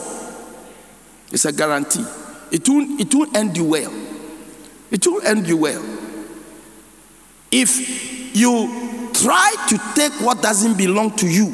It's 1.31 1.45
a 1.45 1.53
guarantee. 1.53 2.07
It 2.51 2.67
won't, 2.67 3.01
it 3.01 3.15
won't 3.15 3.37
end 3.37 3.57
you 3.57 3.65
well. 3.65 3.93
It 4.91 5.07
will 5.07 5.21
end 5.23 5.47
you 5.47 5.59
well. 5.59 5.85
If 7.51 8.35
you 8.35 8.84
try 9.25 9.55
to 9.69 9.79
take 9.95 10.13
what 10.21 10.43
doesn't 10.43 10.77
belong 10.77 11.11
to 11.17 11.27
you 11.27 11.47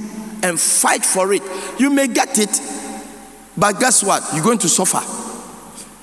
and 0.43 0.59
fight 0.59 1.05
for 1.05 1.33
it, 1.33 1.43
you 1.79 1.91
may 1.91 2.09
get 2.09 2.39
it, 2.39 2.61
but 3.57 3.79
guess 3.79 4.03
what? 4.03 4.23
You're 4.35 4.43
going 4.43 4.59
to 4.59 4.69
suffer 4.69 5.01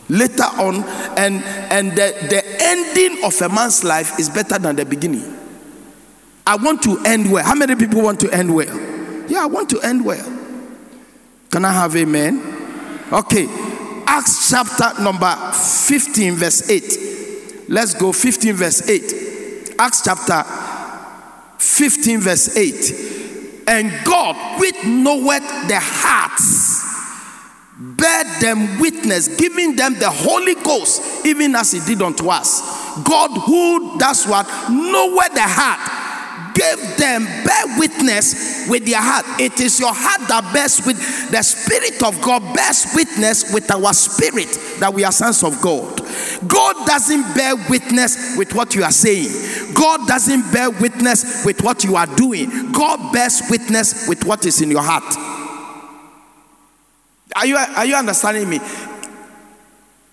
later 0.10 0.44
on, 0.44 0.84
and 1.18 1.44
and 1.44 1.92
the, 1.92 2.16
the 2.30 2.44
ending 2.62 3.24
of 3.26 3.42
a 3.42 3.50
man's 3.50 3.84
life 3.84 4.18
is 4.18 4.30
better 4.30 4.58
than 4.58 4.78
the 4.78 4.86
beginning. 4.86 5.36
I 6.46 6.56
want 6.56 6.82
to 6.84 6.98
end 7.06 7.30
well. 7.30 7.44
How 7.44 7.56
many 7.56 7.76
people 7.76 8.02
want 8.02 8.22
to 8.22 8.32
end 8.34 8.54
well? 8.54 8.74
Yeah, 9.30 9.44
I 9.44 9.46
want 9.48 9.70
to 9.72 9.82
end 9.82 10.06
well. 10.06 10.26
Can 11.52 11.66
I 11.66 11.74
have 11.74 11.96
amen? 11.96 12.42
Okay. 13.12 13.48
Acts 14.06 14.50
chapter 14.50 15.02
number 15.02 15.36
15, 15.52 16.36
verse 16.36 16.70
8. 16.70 17.68
Let's 17.68 17.94
go 17.94 18.14
15, 18.14 18.54
verse 18.54 18.88
8. 18.90 19.76
Acts 19.78 20.02
chapter 20.06 20.44
15, 21.58 22.20
verse 22.22 22.56
8. 22.56 23.64
And 23.68 23.92
God, 24.06 24.60
which 24.60 24.76
knoweth 24.86 25.44
the 25.68 25.80
hearts, 25.80 26.84
bear 27.78 28.24
them 28.40 28.80
witness, 28.80 29.36
giving 29.36 29.76
them 29.76 29.96
the 29.96 30.10
Holy 30.10 30.56
Ghost, 30.56 31.26
even 31.26 31.56
as 31.56 31.72
He 31.72 31.80
did 31.82 32.02
unto 32.02 32.30
us. 32.30 32.62
God, 33.04 33.32
who 33.32 33.98
does 33.98 34.26
what? 34.26 34.48
Knoweth 34.70 35.34
the 35.34 35.42
heart 35.44 36.08
gave 36.58 36.98
them 36.98 37.24
bear 37.46 37.78
witness 37.78 38.68
with 38.68 38.86
their 38.86 39.02
heart. 39.02 39.26
It 39.40 39.60
is 39.60 39.80
your 39.80 39.94
heart 39.94 40.28
that 40.28 40.52
bears 40.54 40.84
with 40.86 40.98
the 41.32 41.44
Spirit 41.44 42.02
of 42.02 42.20
God, 42.22 42.56
bears 42.56 42.88
witness 42.96 43.54
with 43.54 43.70
our 43.70 43.94
spirit 43.94 44.50
that 44.80 44.94
we 44.94 45.04
are 45.04 45.12
sons 45.12 45.44
of 45.44 45.62
God. 45.62 45.97
God 46.48 46.88
doesn't 46.88 47.36
bear 47.36 47.56
witness 47.70 48.38
with 48.38 48.54
what 48.54 48.76
you 48.76 48.84
are 48.84 48.92
saying, 48.92 49.74
God 49.74 50.08
doesn't 50.08 50.52
bear 50.52 50.70
witness 50.70 51.46
with 51.46 51.64
what 51.64 51.84
you 51.84 51.96
are 51.96 52.08
doing. 52.08 52.72
God 52.72 53.14
bears 53.14 53.42
witness 53.50 54.08
with 54.08 54.26
what 54.26 54.46
is 54.46 54.62
in 54.62 54.72
your 54.72 54.84
heart. 54.84 55.16
Are 57.36 57.46
you, 57.46 57.56
are 57.56 57.86
you 57.86 57.96
understanding 57.96 58.50
me? 58.50 58.60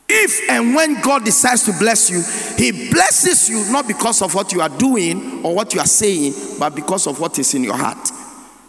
If 0.06 0.50
and 0.50 0.74
when 0.74 1.00
God 1.00 1.24
decides 1.24 1.64
to 1.64 1.72
bless 1.72 2.10
you, 2.10 2.22
He 2.62 2.90
blesses 2.90 3.48
you 3.48 3.64
not 3.72 3.88
because 3.88 4.20
of 4.20 4.34
what 4.34 4.52
you 4.52 4.60
are 4.60 4.68
doing 4.68 5.44
or 5.44 5.54
what 5.54 5.72
you 5.72 5.80
are 5.80 5.86
saying, 5.86 6.34
but 6.58 6.74
because 6.74 7.06
of 7.06 7.20
what 7.20 7.38
is 7.38 7.54
in 7.54 7.64
your 7.64 7.76
heart. 7.76 8.10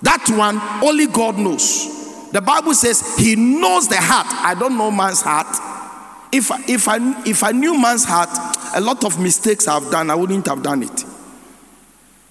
That 0.01 0.25
one, 0.29 0.59
only 0.87 1.07
God 1.07 1.37
knows. 1.37 2.31
The 2.31 2.41
Bible 2.41 2.73
says 2.73 3.17
He 3.17 3.35
knows 3.35 3.87
the 3.89 3.97
heart. 3.97 4.27
I 4.29 4.55
don't 4.57 4.77
know 4.77 4.91
man's 4.91 5.21
heart. 5.21 5.47
If, 6.35 6.51
if, 6.67 6.89
I, 6.89 7.23
if 7.25 7.45
I 7.45 7.53
knew 7.53 7.79
man's 7.79 8.03
heart, 8.03 8.27
a 8.75 8.81
lot 8.81 9.05
of 9.05 9.21
mistakes 9.21 9.69
I've 9.69 9.89
done, 9.89 10.11
I 10.11 10.15
wouldn't 10.15 10.45
have 10.47 10.61
done 10.61 10.83
it. 10.83 11.05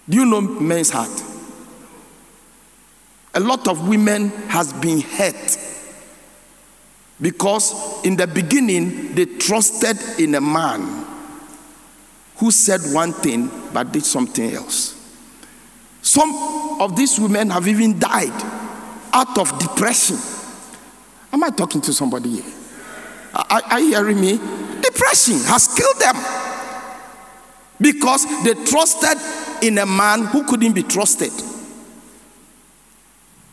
Do 0.06 0.18
you 0.18 0.26
know 0.26 0.42
men's 0.42 0.90
heart? 0.90 1.22
A 3.32 3.40
lot 3.40 3.66
of 3.66 3.88
women 3.88 4.28
has 4.48 4.74
been 4.74 5.00
hurt 5.00 5.58
because 7.18 8.04
in 8.04 8.16
the 8.16 8.26
beginning, 8.26 9.14
they 9.14 9.24
trusted 9.24 9.96
in 10.20 10.34
a 10.34 10.40
man 10.40 11.06
who 12.36 12.50
said 12.50 12.82
one 12.92 13.14
thing 13.14 13.50
but 13.72 13.90
did 13.90 14.04
something 14.04 14.52
else. 14.52 15.00
Some 16.02 16.78
of 16.78 16.94
these 16.94 17.18
women 17.18 17.48
have 17.48 17.66
even 17.66 17.98
died 17.98 18.38
out 19.14 19.38
of 19.38 19.58
depression. 19.58 20.18
Am 21.32 21.42
I 21.42 21.48
talking 21.48 21.80
to 21.80 21.92
somebody 21.94 22.42
here? 22.42 22.63
Are, 23.34 23.62
are 23.70 23.80
you 23.80 23.88
hearing 23.88 24.20
me? 24.20 24.38
Depression 24.80 25.38
has 25.46 25.68
killed 25.74 25.98
them 25.98 26.16
because 27.80 28.24
they 28.44 28.54
trusted 28.64 29.18
in 29.62 29.78
a 29.78 29.86
man 29.86 30.24
who 30.24 30.44
couldn't 30.44 30.72
be 30.72 30.82
trusted. 30.82 31.32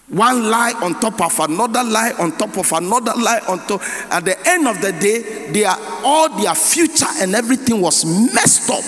One 0.09 0.49
lie 0.49 0.73
on 0.83 0.99
top 0.99 1.21
of 1.21 1.39
another 1.39 1.83
lie 1.83 2.11
on 2.19 2.37
top 2.37 2.57
of 2.57 2.69
another 2.73 3.13
lie 3.15 3.39
on 3.47 3.59
top. 3.65 3.81
At 4.11 4.25
the 4.25 4.37
end 4.47 4.67
of 4.67 4.81
the 4.81 4.91
day, 4.91 5.51
they 5.51 5.63
are 5.63 5.77
all 6.03 6.29
their 6.37 6.53
future 6.53 7.07
and 7.19 7.33
everything 7.33 7.79
was 7.79 8.03
messed 8.05 8.69
up 8.69 8.83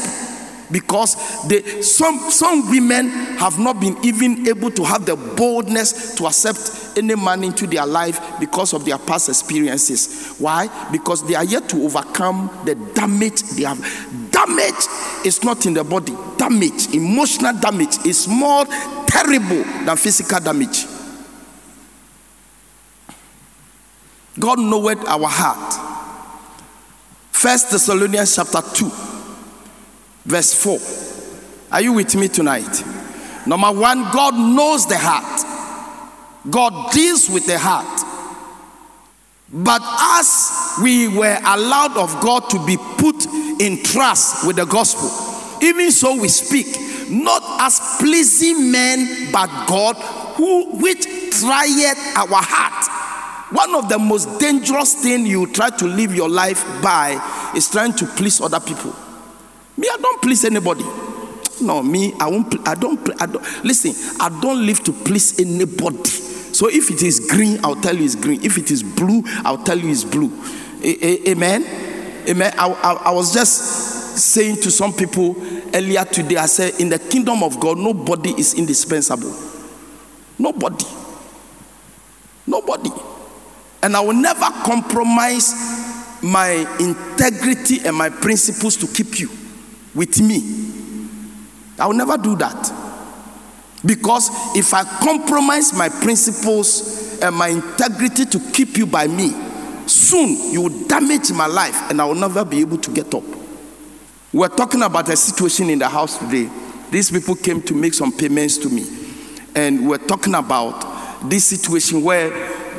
because 0.69 1.47
they, 1.47 1.81
some 1.81 2.19
some 2.29 2.69
women 2.69 3.09
have 3.37 3.57
not 3.57 3.79
been 3.79 3.97
even 4.03 4.47
able 4.47 4.69
to 4.71 4.83
have 4.83 5.05
the 5.05 5.15
boldness 5.15 6.15
to 6.15 6.25
accept 6.25 6.59
any 6.97 7.15
man 7.15 7.43
into 7.43 7.67
their 7.67 7.85
life 7.85 8.19
because 8.39 8.73
of 8.73 8.85
their 8.85 8.97
past 8.97 9.29
experiences. 9.29 10.35
Why? 10.39 10.69
Because 10.91 11.25
they 11.27 11.35
are 11.35 11.43
yet 11.43 11.69
to 11.69 11.83
overcome 11.83 12.49
the 12.65 12.75
damage 12.93 13.41
they 13.41 13.63
have. 13.63 13.79
Damage 14.31 14.85
is 15.25 15.43
not 15.43 15.65
in 15.65 15.73
the 15.73 15.83
body. 15.83 16.15
Damage, 16.37 16.93
emotional 16.93 17.53
damage, 17.59 18.05
is 18.05 18.27
more 18.27 18.65
terrible 19.07 19.63
than 19.85 19.95
physical 19.97 20.39
damage. 20.39 20.85
God 24.39 24.59
knoweth 24.59 25.05
our 25.07 25.27
heart. 25.27 25.73
First 27.31 27.71
Thessalonians 27.71 28.35
chapter 28.35 28.61
2, 28.61 28.91
verse 30.25 30.53
4. 30.53 30.79
Are 31.71 31.81
you 31.81 31.93
with 31.93 32.15
me 32.15 32.27
tonight? 32.27 32.83
Number 33.45 33.71
one, 33.71 34.03
God 34.11 34.35
knows 34.35 34.87
the 34.87 34.97
heart, 34.97 35.32
God 36.49 36.91
deals 36.91 37.29
with 37.29 37.45
the 37.45 37.57
heart. 37.57 38.01
But 39.51 39.81
as 39.83 40.79
we 40.81 41.07
were 41.07 41.37
allowed 41.45 41.95
of 41.95 42.19
God 42.21 42.49
to 42.49 42.65
be 42.65 42.77
put 42.77 43.25
in 43.61 43.83
trust 43.83 44.47
with 44.47 44.55
the 44.55 44.65
gospel, 44.65 45.09
even 45.63 45.91
so 45.91 46.19
we 46.19 46.27
speak, 46.27 46.65
not 47.09 47.43
as 47.61 47.97
pleasing 47.99 48.71
men, 48.71 49.31
but 49.31 49.47
God, 49.67 49.95
who 50.35 50.77
which 50.77 51.03
trieth 51.03 52.17
our 52.17 52.41
heart. 52.41 52.89
One 53.53 53.75
of 53.75 53.87
the 53.87 53.99
most 53.99 54.39
dangerous 54.39 54.95
things 54.95 55.29
you 55.29 55.45
try 55.53 55.69
to 55.69 55.85
live 55.85 56.15
your 56.15 56.29
life 56.29 56.63
by 56.81 57.51
is 57.55 57.69
trying 57.69 57.93
to 57.93 58.07
please 58.07 58.41
other 58.41 58.59
people. 58.59 58.95
Me, 59.77 59.87
I 59.91 59.97
don't 60.01 60.21
please 60.21 60.43
anybody. 60.43 60.83
No, 61.61 61.83
me, 61.83 62.13
I 62.19 62.27
won't. 62.27 62.67
I 62.67 62.73
don't. 62.73 63.21
I 63.21 63.27
don't. 63.27 63.63
Listen, 63.63 63.93
I 64.19 64.29
don't 64.41 64.65
live 64.65 64.83
to 64.85 64.91
please 64.91 65.39
anybody. 65.39 66.09
So 66.53 66.69
if 66.69 66.91
it 66.91 67.01
is 67.01 67.19
green, 67.19 67.59
I'll 67.63 67.75
tell 67.75 67.95
you 67.95 68.05
it's 68.05 68.15
green. 68.15 68.43
If 68.43 68.57
it 68.57 68.69
is 68.71 68.83
blue, 68.83 69.23
I'll 69.43 69.63
tell 69.63 69.77
you 69.77 69.89
it's 69.89 70.03
blue. 70.03 70.31
A- 70.83 71.05
a- 71.05 71.31
amen. 71.31 71.63
Amen. 72.29 72.53
I, 72.57 72.67
I, 72.69 72.93
I 72.93 73.11
was 73.11 73.33
just 73.33 74.17
saying 74.17 74.57
to 74.57 74.69
some 74.71 74.93
people 74.93 75.35
earlier 75.73 76.05
today. 76.05 76.37
I 76.37 76.45
said, 76.45 76.79
in 76.79 76.89
the 76.89 76.99
kingdom 76.99 77.41
of 77.43 77.59
God, 77.59 77.77
nobody 77.79 78.29
is 78.39 78.53
indispensable. 78.53 79.33
Nobody. 80.37 80.85
Nobody. 82.45 82.91
And 83.81 83.97
I 83.97 84.01
will 84.01 84.13
never 84.13 84.45
compromise 84.63 85.53
my 86.21 86.51
integrity 86.79 87.85
and 87.85 87.95
my 87.95 88.09
principles 88.09 88.77
to 88.77 88.87
keep 88.87 89.19
you 89.19 89.29
with 89.93 90.21
me. 90.21 90.39
I 91.79 91.87
will 91.87 91.95
never 91.95 92.17
do 92.17 92.35
that. 92.37 92.72
Because 93.85 94.29
if 94.55 94.73
I 94.73 94.83
compromise 94.83 95.73
my 95.73 95.89
principles 95.89 97.19
and 97.21 97.35
my 97.35 97.49
integrity 97.49 98.25
to 98.25 98.39
keep 98.51 98.77
you 98.77 98.85
by 98.85 99.07
me, 99.07 99.31
soon 99.87 100.51
you 100.51 100.61
will 100.61 100.87
damage 100.87 101.31
my 101.31 101.47
life 101.47 101.89
and 101.89 102.01
I 102.01 102.05
will 102.05 102.15
never 102.15 102.45
be 102.45 102.61
able 102.61 102.77
to 102.77 102.91
get 102.91 103.13
up. 103.13 103.23
We're 104.31 104.47
talking 104.47 104.81
about 104.81 105.09
a 105.09 105.15
situation 105.17 105.69
in 105.69 105.79
the 105.79 105.89
house 105.89 106.17
today. 106.17 106.49
These 106.89 107.11
people 107.11 107.35
came 107.35 107.61
to 107.63 107.73
make 107.73 107.93
some 107.93 108.11
payments 108.11 108.57
to 108.59 108.69
me. 108.69 108.85
And 109.55 109.87
we're 109.87 109.97
talking 109.97 110.33
about 110.33 111.29
this 111.29 111.45
situation 111.45 112.03
where 112.03 112.29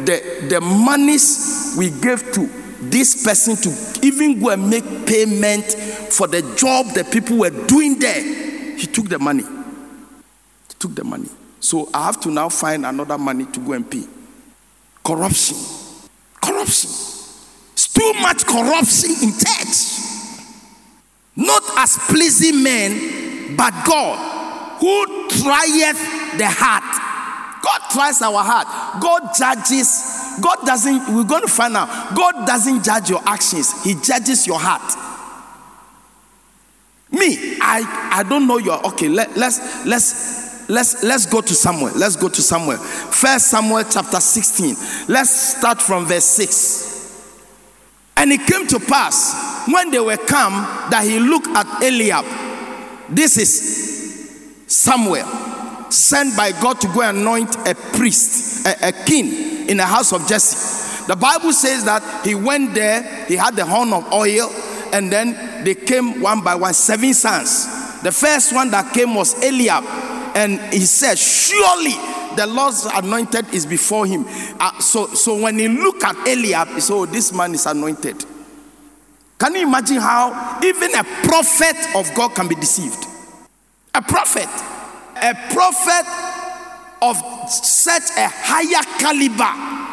the, 0.05 0.47
the 0.49 0.61
monies 0.61 1.75
we 1.79 1.91
gave 1.91 2.33
to 2.33 2.47
this 2.81 3.25
person 3.25 3.57
to 3.57 4.07
even 4.07 4.41
go 4.41 4.51
and 4.51 4.69
make 4.69 4.85
payment 5.07 5.65
for 6.11 6.27
the 6.27 6.43
job 6.57 6.87
the 6.95 7.05
people 7.05 7.39
were 7.39 7.51
doing 7.67 7.99
there, 7.99 8.23
he 8.77 8.87
took 8.87 9.09
the 9.09 9.19
money. 9.19 9.45
Took 10.85 10.97
the 10.97 11.03
money. 11.05 11.31
So 11.61 11.89
I 11.95 12.05
have 12.05 12.21
to 12.21 12.31
now 12.31 12.51
find 12.51 12.85
another 12.85 13.17
money 13.17 13.47
to 13.47 13.61
go 13.61 13.73
and 13.73 13.91
pay. 13.91 14.05
Corruption. 15.03 15.57
Corruption. 16.43 16.91
It's 17.73 17.89
too 17.89 18.13
much 18.21 18.45
corruption 18.45 19.13
in 19.23 19.33
church. 19.33 20.05
Not 21.37 21.63
as 21.79 21.97
pleasing 22.11 22.63
men, 22.63 23.57
but 23.57 23.73
God, 23.87 24.79
who 24.79 25.29
trieth 25.31 26.37
the 26.37 26.49
heart. 26.51 27.65
God 27.65 27.81
tries 27.91 28.21
our 28.21 28.45
heart. 28.45 29.01
God 29.01 29.35
judges. 29.35 30.37
God 30.43 30.67
doesn't, 30.67 31.17
we're 31.17 31.25
going 31.25 31.47
to 31.47 31.49
find 31.49 31.75
out. 31.79 32.15
God 32.15 32.47
doesn't 32.47 32.85
judge 32.85 33.09
your 33.09 33.23
actions, 33.25 33.83
He 33.83 33.95
judges 33.95 34.47
your 34.47 34.61
heart. 34.61 34.83
Me, 37.11 37.57
I, 37.59 38.11
I 38.13 38.23
don't 38.25 38.47
know 38.47 38.59
your 38.59 38.87
okay. 38.89 39.09
Let, 39.09 39.35
let's 39.35 39.87
let's 39.87 40.44
let's 40.69 41.03
let's 41.03 41.27
go 41.27 41.41
to 41.41 41.55
Samuel. 41.55 41.93
Let's 41.97 42.17
go 42.17 42.29
to 42.29 42.43
Samuel. 42.43 42.79
First 42.79 43.51
Samuel 43.51 43.85
chapter 43.85 44.21
16. 44.21 44.77
Let's 45.09 45.57
start 45.59 45.81
from 45.81 46.07
verse 46.07 46.25
6. 46.25 46.95
And 48.17 48.33
it 48.33 48.47
came 48.47 48.67
to 48.69 48.81
pass 48.81 49.67
when 49.69 49.91
they 49.91 49.99
were 49.99 50.17
come 50.17 50.53
that 50.91 51.05
he 51.05 51.19
looked 51.19 51.49
at 51.49 51.83
Eliab. 51.83 52.25
This 53.09 53.37
is 53.37 54.55
Samuel, 54.67 55.27
sent 55.91 56.37
by 56.37 56.53
God 56.53 56.81
to 56.81 56.89
go 56.89 57.03
anoint 57.03 57.55
a 57.69 57.75
priest, 57.75 58.67
a, 58.67 58.89
a 58.89 58.93
king 58.93 59.69
in 59.69 59.77
the 59.77 59.85
house 59.85 60.13
of 60.13 60.27
Jesse. 60.27 61.07
The 61.07 61.17
Bible 61.17 61.53
says 61.53 61.85
that 61.85 62.25
he 62.25 62.35
went 62.35 62.75
there, 62.75 63.27
he 63.27 63.37
had 63.37 63.57
the 63.57 63.67
horn 63.67 63.93
of 63.93 64.11
oil, 64.13 64.51
and 64.93 65.13
then 65.13 65.65
they 65.65 65.75
came 65.75 66.21
one 66.21 66.43
by 66.43 66.55
one, 66.55 66.73
seven 66.73 67.13
sons. 67.13 68.01
The 68.03 68.13
first 68.13 68.55
one 68.55 68.71
that 68.71 68.95
came 68.95 69.15
was 69.15 69.35
Eliab, 69.45 69.85
and 70.35 70.61
he 70.73 70.81
said, 70.81 71.17
Surely 71.17 71.95
the 72.37 72.47
Lord's 72.47 72.85
anointed 72.87 73.53
is 73.55 73.67
before 73.67 74.07
him. 74.07 74.25
Uh, 74.59 74.79
so, 74.81 75.07
so 75.07 75.41
when 75.41 75.59
he 75.59 75.69
looked 75.69 76.03
at 76.03 76.17
Eliab, 76.27 76.69
he 76.69 76.81
said, 76.81 76.95
Oh, 76.95 77.07
this 77.07 77.33
man 77.33 77.55
is 77.55 77.67
anointed. 77.67 78.25
Can 79.39 79.55
you 79.55 79.67
imagine 79.67 79.99
how 79.99 80.61
even 80.63 80.95
a 80.95 81.05
prophet 81.05 81.77
of 81.97 82.13
God 82.15 82.35
can 82.35 82.49
be 82.49 82.55
deceived? 82.55 83.07
A 83.95 84.03
prophet, 84.03 84.49
a 85.17 85.35
prophet 85.53 86.07
of 87.03 87.17
such 87.51 88.03
a 88.17 88.29
higher 88.29 88.83
caliber 88.99 89.85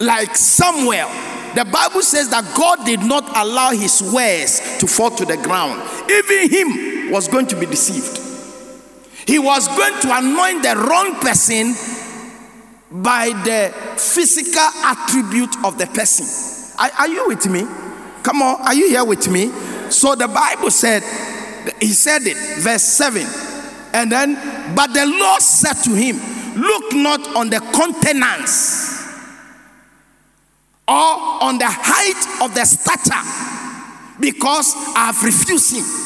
like 0.00 0.34
Samuel. 0.34 1.08
The 1.54 1.64
Bible 1.64 2.02
says 2.02 2.28
that 2.30 2.44
God 2.56 2.84
did 2.84 3.00
not 3.00 3.24
allow 3.36 3.70
his 3.70 4.02
words 4.02 4.78
to 4.78 4.86
fall 4.86 5.10
to 5.10 5.24
the 5.24 5.36
ground. 5.38 5.80
Even 6.10 6.50
him 6.50 7.10
was 7.10 7.28
going 7.28 7.46
to 7.46 7.56
be 7.56 7.66
deceived. 7.66 8.25
He 9.26 9.38
was 9.38 9.66
going 9.68 10.00
to 10.02 10.16
anoint 10.16 10.62
the 10.62 10.76
wrong 10.76 11.16
person 11.20 11.74
by 13.02 13.28
the 13.44 13.74
physical 13.98 14.68
attribute 14.84 15.64
of 15.64 15.78
the 15.78 15.86
person. 15.86 16.26
Are, 16.78 16.90
are, 17.00 17.08
you 17.08 17.26
with 17.26 17.46
me? 17.48 17.62
Come 18.22 18.42
on, 18.42 18.60
are 18.60 18.74
you 18.74 18.88
here 18.88 19.04
with 19.04 19.28
me? 19.28 19.50
So 19.90 20.14
the 20.14 20.28
Bible 20.28 20.70
said, 20.70 21.02
He 21.80 21.88
said 21.88 22.22
it, 22.22 22.36
verse 22.60 22.84
7. 22.84 23.26
And 23.94 24.12
then, 24.12 24.74
but 24.76 24.92
the 24.92 25.06
Lord 25.06 25.42
said 25.42 25.74
to 25.84 25.90
him, 25.90 26.16
Look 26.60 26.94
not 26.94 27.36
on 27.36 27.50
the 27.50 27.58
countenance 27.58 28.94
or 30.88 30.94
on 31.42 31.58
the 31.58 31.66
height 31.68 32.44
of 32.44 32.54
the 32.54 32.64
stature, 32.64 34.20
because 34.20 34.72
I 34.94 35.06
have 35.06 35.22
refused 35.24 35.74
him. 35.74 36.05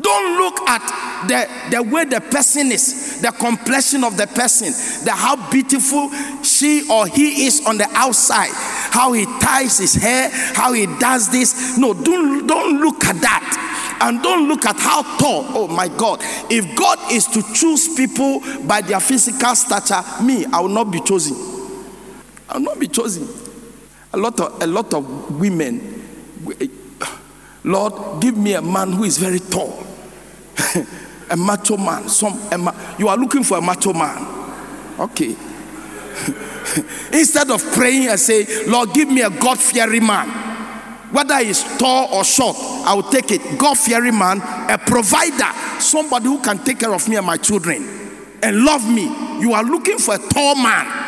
Don't 0.00 0.38
look 0.38 0.60
at 0.68 1.26
the, 1.26 1.70
the 1.70 1.82
way 1.82 2.04
the 2.04 2.20
person 2.20 2.70
is, 2.70 3.20
the 3.22 3.30
complexion 3.32 4.04
of 4.04 4.18
the 4.18 4.26
person, 4.26 4.68
the 5.04 5.10
how 5.10 5.50
beautiful 5.50 6.10
she 6.42 6.86
or 6.90 7.06
he 7.06 7.46
is 7.46 7.64
on 7.66 7.78
the 7.78 7.88
outside, 7.92 8.50
how 8.92 9.12
he 9.12 9.24
ties 9.40 9.78
his 9.78 9.94
hair, 9.94 10.28
how 10.54 10.74
he 10.74 10.84
does 10.98 11.30
this. 11.30 11.78
No, 11.78 11.94
don't, 11.94 12.46
don't 12.46 12.78
look 12.80 13.04
at 13.06 13.20
that. 13.22 13.98
And 14.02 14.22
don't 14.22 14.46
look 14.46 14.66
at 14.66 14.76
how 14.76 15.02
tall. 15.16 15.46
Oh 15.48 15.68
my 15.68 15.88
God. 15.88 16.18
If 16.50 16.76
God 16.76 16.98
is 17.10 17.26
to 17.28 17.42
choose 17.54 17.96
people 17.96 18.40
by 18.66 18.82
their 18.82 19.00
physical 19.00 19.54
stature, 19.54 20.02
me, 20.22 20.44
I 20.44 20.60
will 20.60 20.68
not 20.68 20.90
be 20.90 21.00
chosen. 21.00 21.34
I 22.50 22.58
will 22.58 22.64
not 22.64 22.78
be 22.78 22.88
chosen. 22.88 23.26
A 24.12 24.18
lot 24.18 24.38
of 24.40 24.62
a 24.62 24.66
lot 24.66 24.92
of 24.92 25.40
women, 25.40 26.04
eh, 26.60 26.66
Lord, 27.64 28.20
give 28.22 28.36
me 28.36 28.52
a 28.52 28.62
man 28.62 28.92
who 28.92 29.04
is 29.04 29.16
very 29.16 29.40
tall. 29.40 29.85
a 31.30 31.36
macho 31.36 31.76
man. 31.76 32.08
Some 32.08 32.38
ma- 32.62 32.74
you 32.98 33.08
are 33.08 33.16
looking 33.16 33.44
for 33.44 33.58
a 33.58 33.60
macho 33.60 33.92
man. 33.92 34.26
Okay. 34.98 35.36
Instead 37.12 37.50
of 37.50 37.62
praying 37.72 38.08
and 38.08 38.18
say, 38.18 38.66
Lord, 38.66 38.92
give 38.92 39.08
me 39.08 39.22
a 39.22 39.30
God 39.30 39.58
fearing 39.58 40.06
man. 40.06 40.28
Whether 41.12 41.38
he's 41.44 41.62
tall 41.78 42.12
or 42.12 42.24
short, 42.24 42.56
I 42.58 42.94
will 42.94 43.04
take 43.04 43.30
it. 43.30 43.58
God 43.58 43.78
fearing 43.78 44.18
man, 44.18 44.40
a 44.70 44.76
provider, 44.78 45.80
somebody 45.80 46.26
who 46.26 46.42
can 46.42 46.58
take 46.58 46.80
care 46.80 46.92
of 46.92 47.08
me 47.08 47.16
and 47.16 47.26
my 47.26 47.36
children 47.36 48.06
and 48.42 48.64
love 48.64 48.88
me. 48.88 49.04
You 49.40 49.52
are 49.52 49.64
looking 49.64 49.98
for 49.98 50.14
a 50.14 50.18
tall 50.18 50.54
man. 50.56 51.05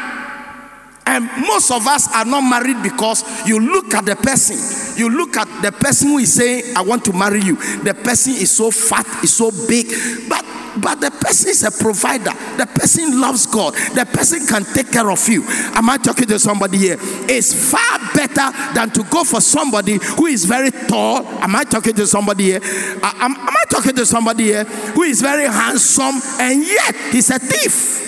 And 1.09 1.25
most 1.41 1.71
of 1.71 1.87
us 1.87 2.15
are 2.15 2.27
not 2.27 2.43
married 2.43 2.83
because 2.83 3.25
you 3.49 3.59
look 3.59 3.95
at 3.95 4.05
the 4.05 4.15
person. 4.15 4.59
You 5.01 5.09
look 5.09 5.39
at 5.39 5.49
the 5.63 5.73
person 5.73 6.09
who 6.09 6.19
is 6.19 6.35
saying, 6.35 6.77
I 6.77 6.83
want 6.83 7.03
to 7.07 7.15
marry 7.15 7.41
you. 7.41 7.57
The 7.83 7.95
person 7.95 8.35
is 8.35 8.51
so 8.51 8.71
fat, 8.71 9.07
is 9.25 9.35
so 9.35 9.51
big. 9.67 9.89
But 10.29 10.45
but 10.83 11.01
the 11.01 11.11
person 11.11 11.49
is 11.49 11.65
a 11.65 11.71
provider. 11.73 12.31
The 12.57 12.67
person 12.67 13.21
loves 13.21 13.47
God. 13.47 13.75
The 13.75 14.07
person 14.07 14.47
can 14.47 14.65
take 14.75 14.93
care 14.93 15.11
of 15.11 15.27
you. 15.29 15.43
Am 15.75 15.89
I 15.89 15.97
talking 15.97 16.27
to 16.27 16.39
somebody 16.39 16.77
here? 16.77 16.97
It's 17.01 17.73
far 17.73 17.99
better 18.15 18.53
than 18.75 18.91
to 18.91 19.03
go 19.11 19.25
for 19.25 19.41
somebody 19.41 19.99
who 20.17 20.27
is 20.27 20.45
very 20.45 20.71
tall. 20.71 21.27
Am 21.43 21.57
I 21.57 21.65
talking 21.65 21.95
to 21.95 22.07
somebody 22.07 22.45
here? 22.45 22.61
Am, 23.03 23.35
am 23.35 23.49
I 23.49 23.65
talking 23.71 23.97
to 23.97 24.07
somebody 24.07 24.45
here 24.45 24.65
who 24.65 25.03
is 25.03 25.21
very 25.21 25.47
handsome 25.47 26.21
and 26.39 26.65
yet 26.65 26.95
he's 27.13 27.31
a 27.31 27.39
thief? 27.39 27.99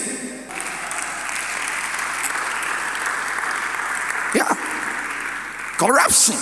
Yeah. 4.34 4.54
Corruption. 5.80 6.36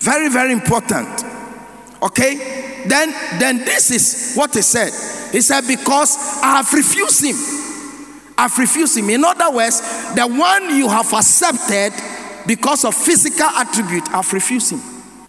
Very, 0.00 0.30
very 0.30 0.52
important. 0.52 1.22
Okay? 2.02 2.64
then 2.86 3.10
then 3.38 3.58
this 3.58 3.90
is 3.90 4.34
what 4.34 4.54
he 4.54 4.62
said. 4.62 4.92
He 5.30 5.42
said, 5.42 5.66
Because 5.66 6.16
I 6.42 6.56
have 6.62 6.72
refused 6.72 7.22
him. 7.22 7.36
I've 8.36 8.56
refused 8.58 8.96
him. 8.96 9.10
In 9.10 9.24
other 9.24 9.54
words, 9.54 9.80
the 10.14 10.26
one 10.26 10.74
you 10.74 10.88
have 10.88 11.12
accepted 11.12 11.92
because 12.46 12.84
of 12.84 12.94
physical 12.94 13.46
attribute, 13.46 14.08
I've 14.10 14.32
refused 14.32 14.72
him. 14.72 14.80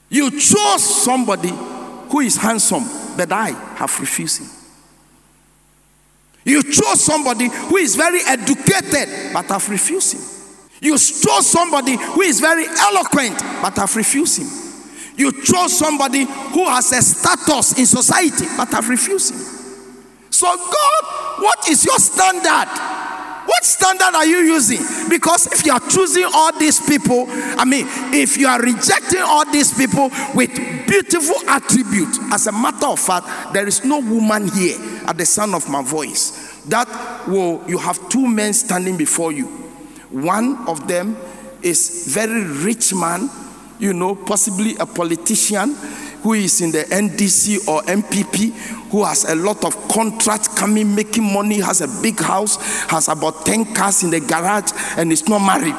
You 0.09 0.31
chose 0.31 1.03
somebody 1.03 1.49
who 1.49 2.19
is 2.21 2.37
handsome, 2.37 2.85
but 3.17 3.31
I 3.31 3.49
have 3.75 3.99
refused 3.99 4.41
him. 4.41 4.49
You 6.45 6.63
chose 6.63 7.03
somebody 7.03 7.49
who 7.49 7.77
is 7.77 7.95
very 7.95 8.19
educated, 8.25 9.33
but 9.33 9.49
I've 9.51 9.67
refused 9.69 10.13
him. 10.13 10.34
You 10.81 10.97
chose 10.97 11.49
somebody 11.49 11.95
who 11.95 12.21
is 12.21 12.39
very 12.39 12.65
eloquent, 12.67 13.39
but 13.61 13.77
I've 13.79 13.95
refused 13.95 14.39
him. 14.39 14.47
You 15.17 15.31
chose 15.43 15.77
somebody 15.77 16.25
who 16.25 16.65
has 16.65 16.91
a 16.91 17.01
status 17.01 17.77
in 17.79 17.85
society, 17.85 18.45
but 18.57 18.73
I've 18.73 18.89
refused 18.89 19.33
him. 19.33 19.39
So, 20.29 20.47
God, 20.47 21.41
what 21.41 21.69
is 21.69 21.85
your 21.85 21.97
standard? 21.97 22.67
What 23.45 23.63
standard 23.63 24.15
are 24.15 24.25
you 24.25 24.39
using? 24.39 24.81
Because 25.09 25.47
if 25.47 25.65
you 25.65 25.71
are 25.71 25.79
choosing 25.79 26.25
all 26.33 26.57
these 26.59 26.85
people, 26.85 27.25
I 27.29 27.63
mean, 27.63 27.85
if 28.13 28.37
you 28.37 28.47
are 28.47 28.59
rejecting 28.59 29.21
all 29.21 29.49
these 29.49 29.71
people 29.77 30.09
with 30.33 30.53
beautiful 30.87 31.37
attributes, 31.47 32.19
as 32.31 32.47
a 32.47 32.51
matter 32.51 32.87
of 32.87 32.99
fact, 32.99 33.53
there 33.53 33.67
is 33.67 33.85
no 33.85 33.99
woman 33.99 34.49
here 34.49 34.77
at 35.07 35.17
the 35.17 35.25
sound 35.25 35.55
of 35.55 35.69
my 35.69 35.81
voice 35.83 36.61
that 36.65 36.87
will, 37.27 37.63
you 37.67 37.77
have 37.77 38.09
two 38.09 38.27
men 38.27 38.51
standing 38.53 38.97
before 38.97 39.31
you. 39.31 39.64
One 40.15 40.65
of 40.69 40.87
them 40.87 41.17
is 41.61 42.07
very 42.07 42.41
rich 42.41 42.93
man, 42.93 43.29
you 43.79 43.91
know, 43.91 44.15
possibly 44.15 44.77
a 44.79 44.85
politician 44.85 45.75
who 46.23 46.31
is 46.35 46.61
in 46.61 46.71
the 46.71 46.83
NDC 46.83 47.67
or 47.67 47.81
NPP, 47.81 48.53
who 48.91 49.03
has 49.03 49.25
a 49.25 49.35
lot 49.35 49.65
of 49.65 49.75
contracts 49.89 50.47
coming, 50.47 50.95
making 50.95 51.33
money, 51.33 51.59
has 51.59 51.81
a 51.81 52.01
big 52.01 52.17
house, 52.17 52.55
has 52.89 53.09
about 53.09 53.45
10 53.45 53.73
cars 53.73 54.03
in 54.03 54.09
the 54.09 54.21
garage, 54.21 54.71
and 54.97 55.11
is 55.11 55.27
not 55.27 55.39
married. 55.39 55.75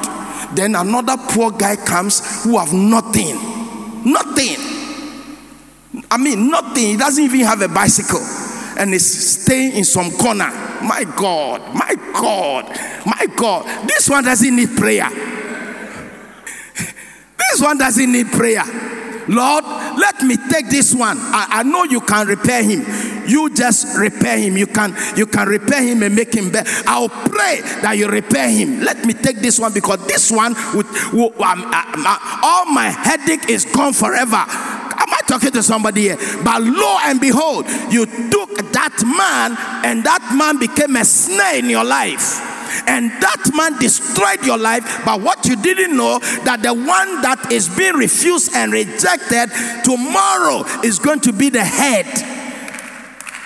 Then 0.55 0.75
another 0.75 1.17
poor 1.17 1.49
guy 1.49 1.75
comes 1.75 2.43
who 2.43 2.59
have 2.59 2.71
nothing. 2.73 3.35
Nothing. 4.05 4.55
I 6.11 6.17
mean, 6.19 6.51
nothing. 6.51 6.83
He 6.83 6.95
doesn't 6.97 7.23
even 7.23 7.39
have 7.39 7.63
a 7.63 7.67
bicycle 7.67 8.21
and 8.77 8.93
is 8.93 9.41
staying 9.41 9.75
in 9.75 9.83
some 9.83 10.11
corner. 10.11 10.66
My 10.83 11.03
God, 11.15 11.73
my 11.73 11.95
God, 12.13 12.65
my 13.05 13.25
God. 13.35 13.87
This 13.87 14.09
one 14.09 14.23
doesn't 14.23 14.55
need 14.55 14.75
prayer. 14.77 15.09
This 17.37 17.61
one 17.61 17.77
doesn't 17.77 18.11
need 18.11 18.27
prayer. 18.27 18.63
Lord, 19.27 19.65
let 19.65 20.21
me 20.23 20.37
take 20.49 20.69
this 20.69 20.95
one. 20.95 21.17
I, 21.19 21.47
I 21.49 21.63
know 21.63 21.83
you 21.83 21.99
can 22.01 22.27
repair 22.27 22.63
him. 22.63 22.85
You 23.27 23.53
just 23.53 23.97
repair 23.97 24.37
him. 24.37 24.55
You 24.55 24.67
can 24.67 24.95
you 25.17 25.25
can 25.25 25.47
repair 25.47 25.83
him 25.83 26.01
and 26.01 26.15
make 26.15 26.33
him 26.33 26.49
better. 26.49 26.69
I'll 26.87 27.09
pray 27.09 27.59
that 27.81 27.97
you 27.97 28.07
repair 28.07 28.49
him. 28.49 28.81
Let 28.81 29.05
me 29.05 29.13
take 29.13 29.37
this 29.39 29.59
one 29.59 29.73
because 29.73 30.05
this 30.07 30.31
one 30.31 30.55
would, 30.73 30.85
would 31.11 31.33
um, 31.41 31.63
uh, 31.67 32.39
all 32.41 32.65
my 32.67 32.89
headache 32.89 33.49
is 33.49 33.65
gone 33.65 33.91
forever. 33.91 34.45
Talking 35.27 35.51
to 35.51 35.63
somebody 35.63 36.01
here? 36.01 36.17
But 36.43 36.61
lo 36.61 36.97
and 37.03 37.19
behold, 37.19 37.65
you 37.91 38.05
took 38.05 38.55
that 38.71 39.03
man, 39.03 39.57
and 39.85 40.03
that 40.03 40.33
man 40.35 40.57
became 40.59 40.95
a 40.95 41.05
snare 41.05 41.57
in 41.57 41.69
your 41.69 41.83
life 41.83 42.57
and 42.85 43.09
that 43.21 43.51
man 43.55 43.79
destroyed 43.79 44.45
your 44.45 44.57
life. 44.57 45.01
But 45.05 45.21
what 45.21 45.45
you 45.45 45.55
didn't 45.55 45.95
know 45.95 46.19
that 46.43 46.61
the 46.61 46.73
one 46.73 47.21
that 47.21 47.51
is 47.51 47.69
being 47.69 47.95
refused 47.95 48.53
and 48.53 48.71
rejected 48.71 49.49
tomorrow 49.83 50.63
is 50.83 50.99
going 50.99 51.21
to 51.21 51.33
be 51.33 51.49
the 51.49 51.63
head. 51.63 52.05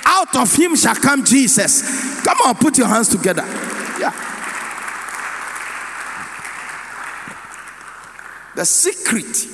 Out 0.05 0.35
of 0.35 0.53
him 0.53 0.75
shall 0.75 0.95
come 0.95 1.23
Jesus. 1.23 2.21
Come 2.23 2.37
on, 2.45 2.55
put 2.55 2.77
your 2.77 2.87
hands 2.87 3.07
together. 3.09 3.43
Yeah. 3.99 4.11
The 8.55 8.65
secret, 8.65 9.47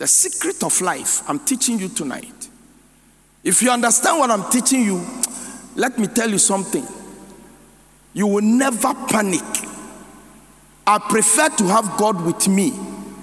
the 0.00 0.06
secret 0.06 0.62
of 0.62 0.80
life, 0.80 1.28
I'm 1.28 1.38
teaching 1.40 1.78
you 1.78 1.90
tonight. 1.90 2.48
If 3.44 3.60
you 3.60 3.70
understand 3.70 4.18
what 4.18 4.30
I'm 4.30 4.50
teaching 4.50 4.82
you, 4.82 5.06
let 5.76 5.98
me 5.98 6.06
tell 6.06 6.30
you 6.30 6.38
something. 6.38 6.86
You 8.14 8.26
will 8.26 8.42
never 8.42 8.94
panic. 8.94 9.44
I 10.86 10.98
prefer 10.98 11.50
to 11.50 11.64
have 11.64 11.98
God 11.98 12.24
with 12.24 12.48
me 12.48 12.72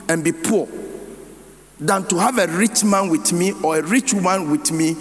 and 0.07 0.23
be 0.23 0.31
poor 0.31 0.67
than 1.79 2.07
to 2.09 2.19
have 2.19 2.37
a 2.37 2.45
rich 2.45 2.83
man 2.83 3.09
with 3.09 3.33
me 3.33 3.53
or 3.63 3.79
a 3.79 3.81
rich 3.81 4.13
woman 4.13 4.51
with 4.51 4.71
me 4.71 4.95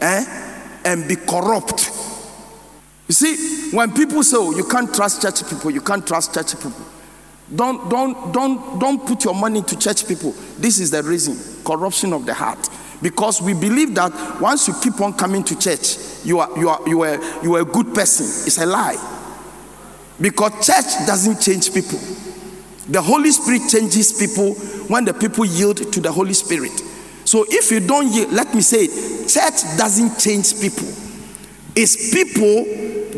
eh, 0.00 0.60
and 0.84 1.08
be 1.08 1.16
corrupt. 1.16 1.90
You 3.08 3.14
see, 3.14 3.74
when 3.74 3.94
people 3.94 4.22
say, 4.22 4.36
oh, 4.38 4.54
you 4.54 4.64
can't 4.64 4.94
trust 4.94 5.22
church 5.22 5.48
people, 5.48 5.70
you 5.70 5.80
can't 5.80 6.06
trust 6.06 6.34
church 6.34 6.52
people. 6.52 6.84
Don't, 7.56 7.88
don't, 7.88 8.30
don't, 8.30 8.78
don't 8.78 9.06
put 9.06 9.24
your 9.24 9.34
money 9.34 9.62
to 9.62 9.78
church 9.78 10.06
people. 10.06 10.34
This 10.58 10.80
is 10.80 10.90
the 10.90 11.02
reason 11.02 11.36
corruption 11.64 12.12
of 12.12 12.26
the 12.26 12.34
heart. 12.34 12.68
Because 13.00 13.40
we 13.40 13.54
believe 13.54 13.94
that 13.94 14.40
once 14.40 14.66
you 14.66 14.74
keep 14.82 15.00
on 15.00 15.12
coming 15.12 15.44
to 15.44 15.58
church, 15.58 15.96
you 16.24 16.40
are, 16.40 16.58
you 16.58 16.68
are, 16.68 16.88
you 16.88 17.02
are, 17.02 17.42
you 17.44 17.54
are 17.54 17.60
a 17.60 17.64
good 17.64 17.94
person. 17.94 18.26
It's 18.46 18.58
a 18.58 18.66
lie. 18.66 18.96
Because 20.20 20.66
church 20.66 21.06
doesn't 21.06 21.40
change 21.40 21.72
people. 21.72 21.98
The 22.88 23.00
Holy 23.00 23.30
Spirit 23.30 23.68
changes 23.68 24.12
people 24.12 24.54
when 24.88 25.04
the 25.04 25.14
people 25.14 25.44
yield 25.44 25.92
to 25.92 26.00
the 26.00 26.10
Holy 26.10 26.32
Spirit. 26.32 26.72
So 27.24 27.44
if 27.48 27.70
you 27.70 27.80
don't 27.80 28.10
yield, 28.12 28.32
let 28.32 28.54
me 28.54 28.62
say 28.62 28.84
it, 28.84 29.28
church 29.28 29.76
doesn't 29.76 30.18
change 30.18 30.60
people. 30.60 30.88
It's 31.76 32.12
people 32.12 32.64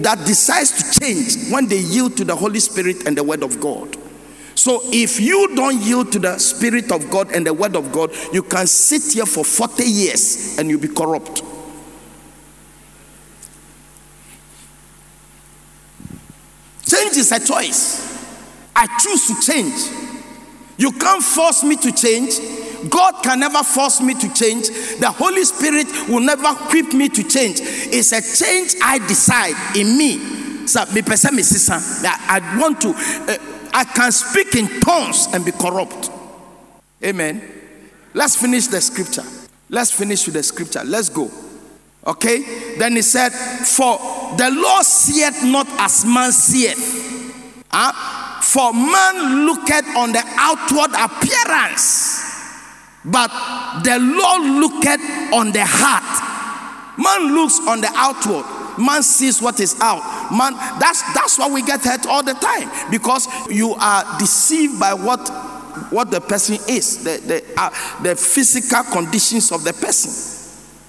that 0.03 0.27
decides 0.27 0.73
to 0.73 1.01
change 1.01 1.51
when 1.53 1.69
they 1.69 1.79
yield 1.79 2.17
to 2.17 2.25
the 2.25 2.35
Holy 2.37 2.61
Spirit 2.61 3.07
and 3.07 3.17
the 3.17 3.23
Word 3.23 3.43
of 3.43 3.61
God. 3.61 3.97
So 4.61 4.83
if 4.93 5.19
you 5.19 5.57
don't 5.57 5.81
yield 5.81 6.13
to 6.13 6.19
the 6.19 6.37
Spirit 6.37 6.93
of 6.93 7.09
God 7.11 7.33
and 7.33 7.47
the 7.47 7.55
Word 7.55 7.75
of 7.77 7.91
God, 7.91 8.13
you 8.31 8.43
can 8.43 8.67
sit 8.67 9.15
here 9.15 9.25
for 9.25 9.43
40 9.43 9.85
years 9.85 10.59
and 10.59 10.69
you'll 10.69 10.79
be 10.79 10.89
corrupt. 10.89 11.43
Change 16.85 17.17
is 17.17 17.33
a 17.33 17.41
choice. 17.43 18.23
I 18.77 18.87
choose 18.99 19.29
to 19.29 19.51
change. 19.51 19.81
You 20.77 20.93
can't 20.93 21.25
force 21.25 21.65
me 21.65 21.77
to 21.77 21.91
change. 21.91 22.39
God 22.91 23.23
can 23.23 23.41
never 23.41 23.63
force 23.63 24.03
me 24.03 24.13
to 24.13 24.35
change. 24.35 24.69
The 24.99 25.11
Holy 25.11 25.45
Spirit 25.45 25.87
will 26.07 26.21
never 26.21 26.51
equip 26.51 26.93
me 26.93 27.09
to 27.09 27.23
change. 27.23 27.61
It's 27.63 28.13
a 28.13 28.21
change 28.21 28.75
I 28.83 28.99
decide 28.99 29.55
in 29.75 29.97
me. 29.97 30.41
I 30.73 32.59
want 32.61 32.81
to, 32.83 32.91
uh, 32.91 33.50
I 33.73 33.85
can 33.85 34.13
speak 34.13 34.55
in 34.55 34.81
tongues 34.81 35.29
and 35.33 35.45
be 35.45 35.53
corrupt. 35.53 36.11
Amen. 37.05 37.43
Let's 38.15 38.37
finish 38.37 38.67
the 38.67 38.81
scripture. 38.81 39.25
Let's 39.69 39.93
finish 39.93 40.27
with 40.27 40.35
the 40.35 40.43
scripture. 40.43 40.83
Let's 40.85 41.09
go. 41.09 41.31
Okay? 42.07 42.77
Then 42.77 42.97
he 42.97 43.03
said, 43.03 43.31
For 43.31 43.99
the 44.37 44.51
Lord 44.51 44.85
seeth 44.85 45.45
not 45.45 45.69
as 45.79 46.05
man 46.05 46.33
seeth. 46.33 47.09
Huh? 47.71 48.41
For 48.43 48.73
man 48.73 49.47
looketh 49.47 49.97
on 49.97 50.13
the 50.13 50.23
outward 50.37 50.91
appearance, 50.91 52.27
but 53.05 53.29
the 53.85 53.99
Lord 54.01 54.43
looketh 54.43 55.33
on 55.33 55.53
the 55.53 55.65
heart. 55.65 56.99
Man 56.99 57.35
looks 57.35 57.61
on 57.67 57.81
the 57.81 57.91
outward. 57.95 58.45
Man 58.81 59.03
sees 59.03 59.43
what 59.43 59.61
is 59.61 59.79
out. 59.81 60.31
Man, 60.33 60.55
that's 60.81 61.03
that's 61.15 61.39
why 61.39 61.49
we 61.51 61.63
get 61.63 61.83
hurt 61.83 62.07
all 62.07 62.23
the 62.23 62.35
time 62.35 62.91
because 62.91 63.29
you 63.51 63.75
are 63.75 64.19
deceived 64.19 64.81
by 64.81 64.95
what 64.95 65.29
what 65.91 66.11
the 66.11 66.21
person 66.21 66.57
is, 66.69 67.05
the 67.05 67.19
the, 67.27 67.45
uh, 67.57 67.71
the 68.03 68.17
physical 68.17 68.83
conditions 68.85 69.53
of 69.53 69.65
the 69.65 69.73
person. 69.73 70.39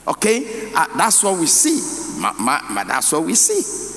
Okay? 0.07 0.71
Uh, 0.73 0.87
that's 0.97 1.23
what 1.23 1.39
we 1.39 1.45
see. 1.45 2.19
Ma, 2.19 2.83
that's 2.83 3.11
what 3.11 3.23
we 3.23 3.35
see. 3.35 3.90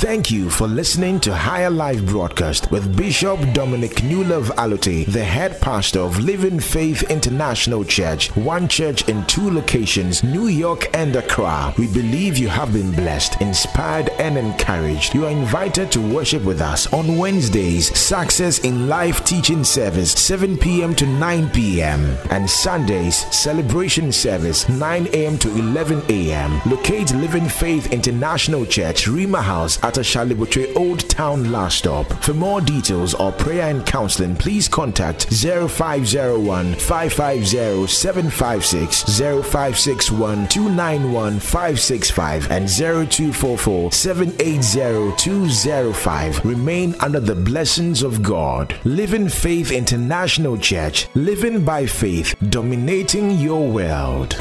Thank 0.00 0.30
you 0.30 0.48
for 0.48 0.66
listening 0.66 1.20
to 1.20 1.34
Higher 1.34 1.68
Life 1.68 2.06
Broadcast 2.06 2.70
with 2.70 2.96
Bishop 2.96 3.38
Dominic 3.52 3.96
Newlove 3.96 4.48
Allotey, 4.56 5.04
the 5.04 5.22
head 5.22 5.60
pastor 5.60 6.00
of 6.00 6.18
Living 6.18 6.58
Faith 6.58 7.02
International 7.10 7.84
Church, 7.84 8.34
one 8.34 8.66
church 8.66 9.06
in 9.10 9.26
two 9.26 9.50
locations, 9.50 10.24
New 10.24 10.46
York 10.46 10.88
and 10.96 11.14
Accra. 11.16 11.74
We 11.76 11.86
believe 11.86 12.38
you 12.38 12.48
have 12.48 12.72
been 12.72 12.92
blessed, 12.92 13.42
inspired, 13.42 14.08
and 14.18 14.38
encouraged. 14.38 15.12
You 15.12 15.26
are 15.26 15.30
invited 15.30 15.92
to 15.92 16.00
worship 16.00 16.44
with 16.44 16.62
us 16.62 16.90
on 16.94 17.18
Wednesdays, 17.18 17.94
Success 17.96 18.60
in 18.60 18.88
Life 18.88 19.22
Teaching 19.26 19.64
Service, 19.64 20.12
7 20.12 20.56
p.m. 20.56 20.94
to 20.94 21.04
9 21.04 21.50
p.m., 21.50 22.16
and 22.30 22.48
Sundays, 22.48 23.26
Celebration 23.36 24.12
Service, 24.12 24.66
9 24.66 25.08
a.m. 25.08 25.36
to 25.36 25.50
11 25.58 26.04
a.m. 26.08 26.58
Locate 26.64 27.12
Living 27.16 27.50
Faith 27.50 27.92
International 27.92 28.64
Church, 28.64 29.04
Rhema 29.04 29.42
House, 29.42 29.78
at 29.90 29.96
Ashaley 29.96 30.34
Botwe 30.34 30.76
Old 30.76 31.00
Town 31.08 31.50
Last 31.50 31.78
Stop. 31.78 32.06
For 32.22 32.32
more 32.32 32.60
details 32.60 33.12
or 33.14 33.32
prayer 33.32 33.68
and 33.70 33.84
counseling, 33.84 34.36
please 34.36 34.68
contact 34.68 35.24
0501 35.24 36.74
550 36.74 37.88
756, 37.88 39.02
0561 39.02 40.46
291 40.46 41.40
565, 41.40 42.50
and 42.52 42.68
0244 42.68 43.90
780 43.90 45.16
205. 45.16 46.44
Remain 46.44 46.94
under 47.00 47.18
the 47.20 47.34
blessings 47.34 48.04
of 48.04 48.22
God. 48.22 48.76
Living 48.84 49.28
Faith 49.28 49.72
International 49.72 50.56
Church, 50.56 51.08
living 51.14 51.64
by 51.64 51.86
faith, 51.86 52.36
dominating 52.48 53.32
your 53.32 53.68
world. 53.68 54.36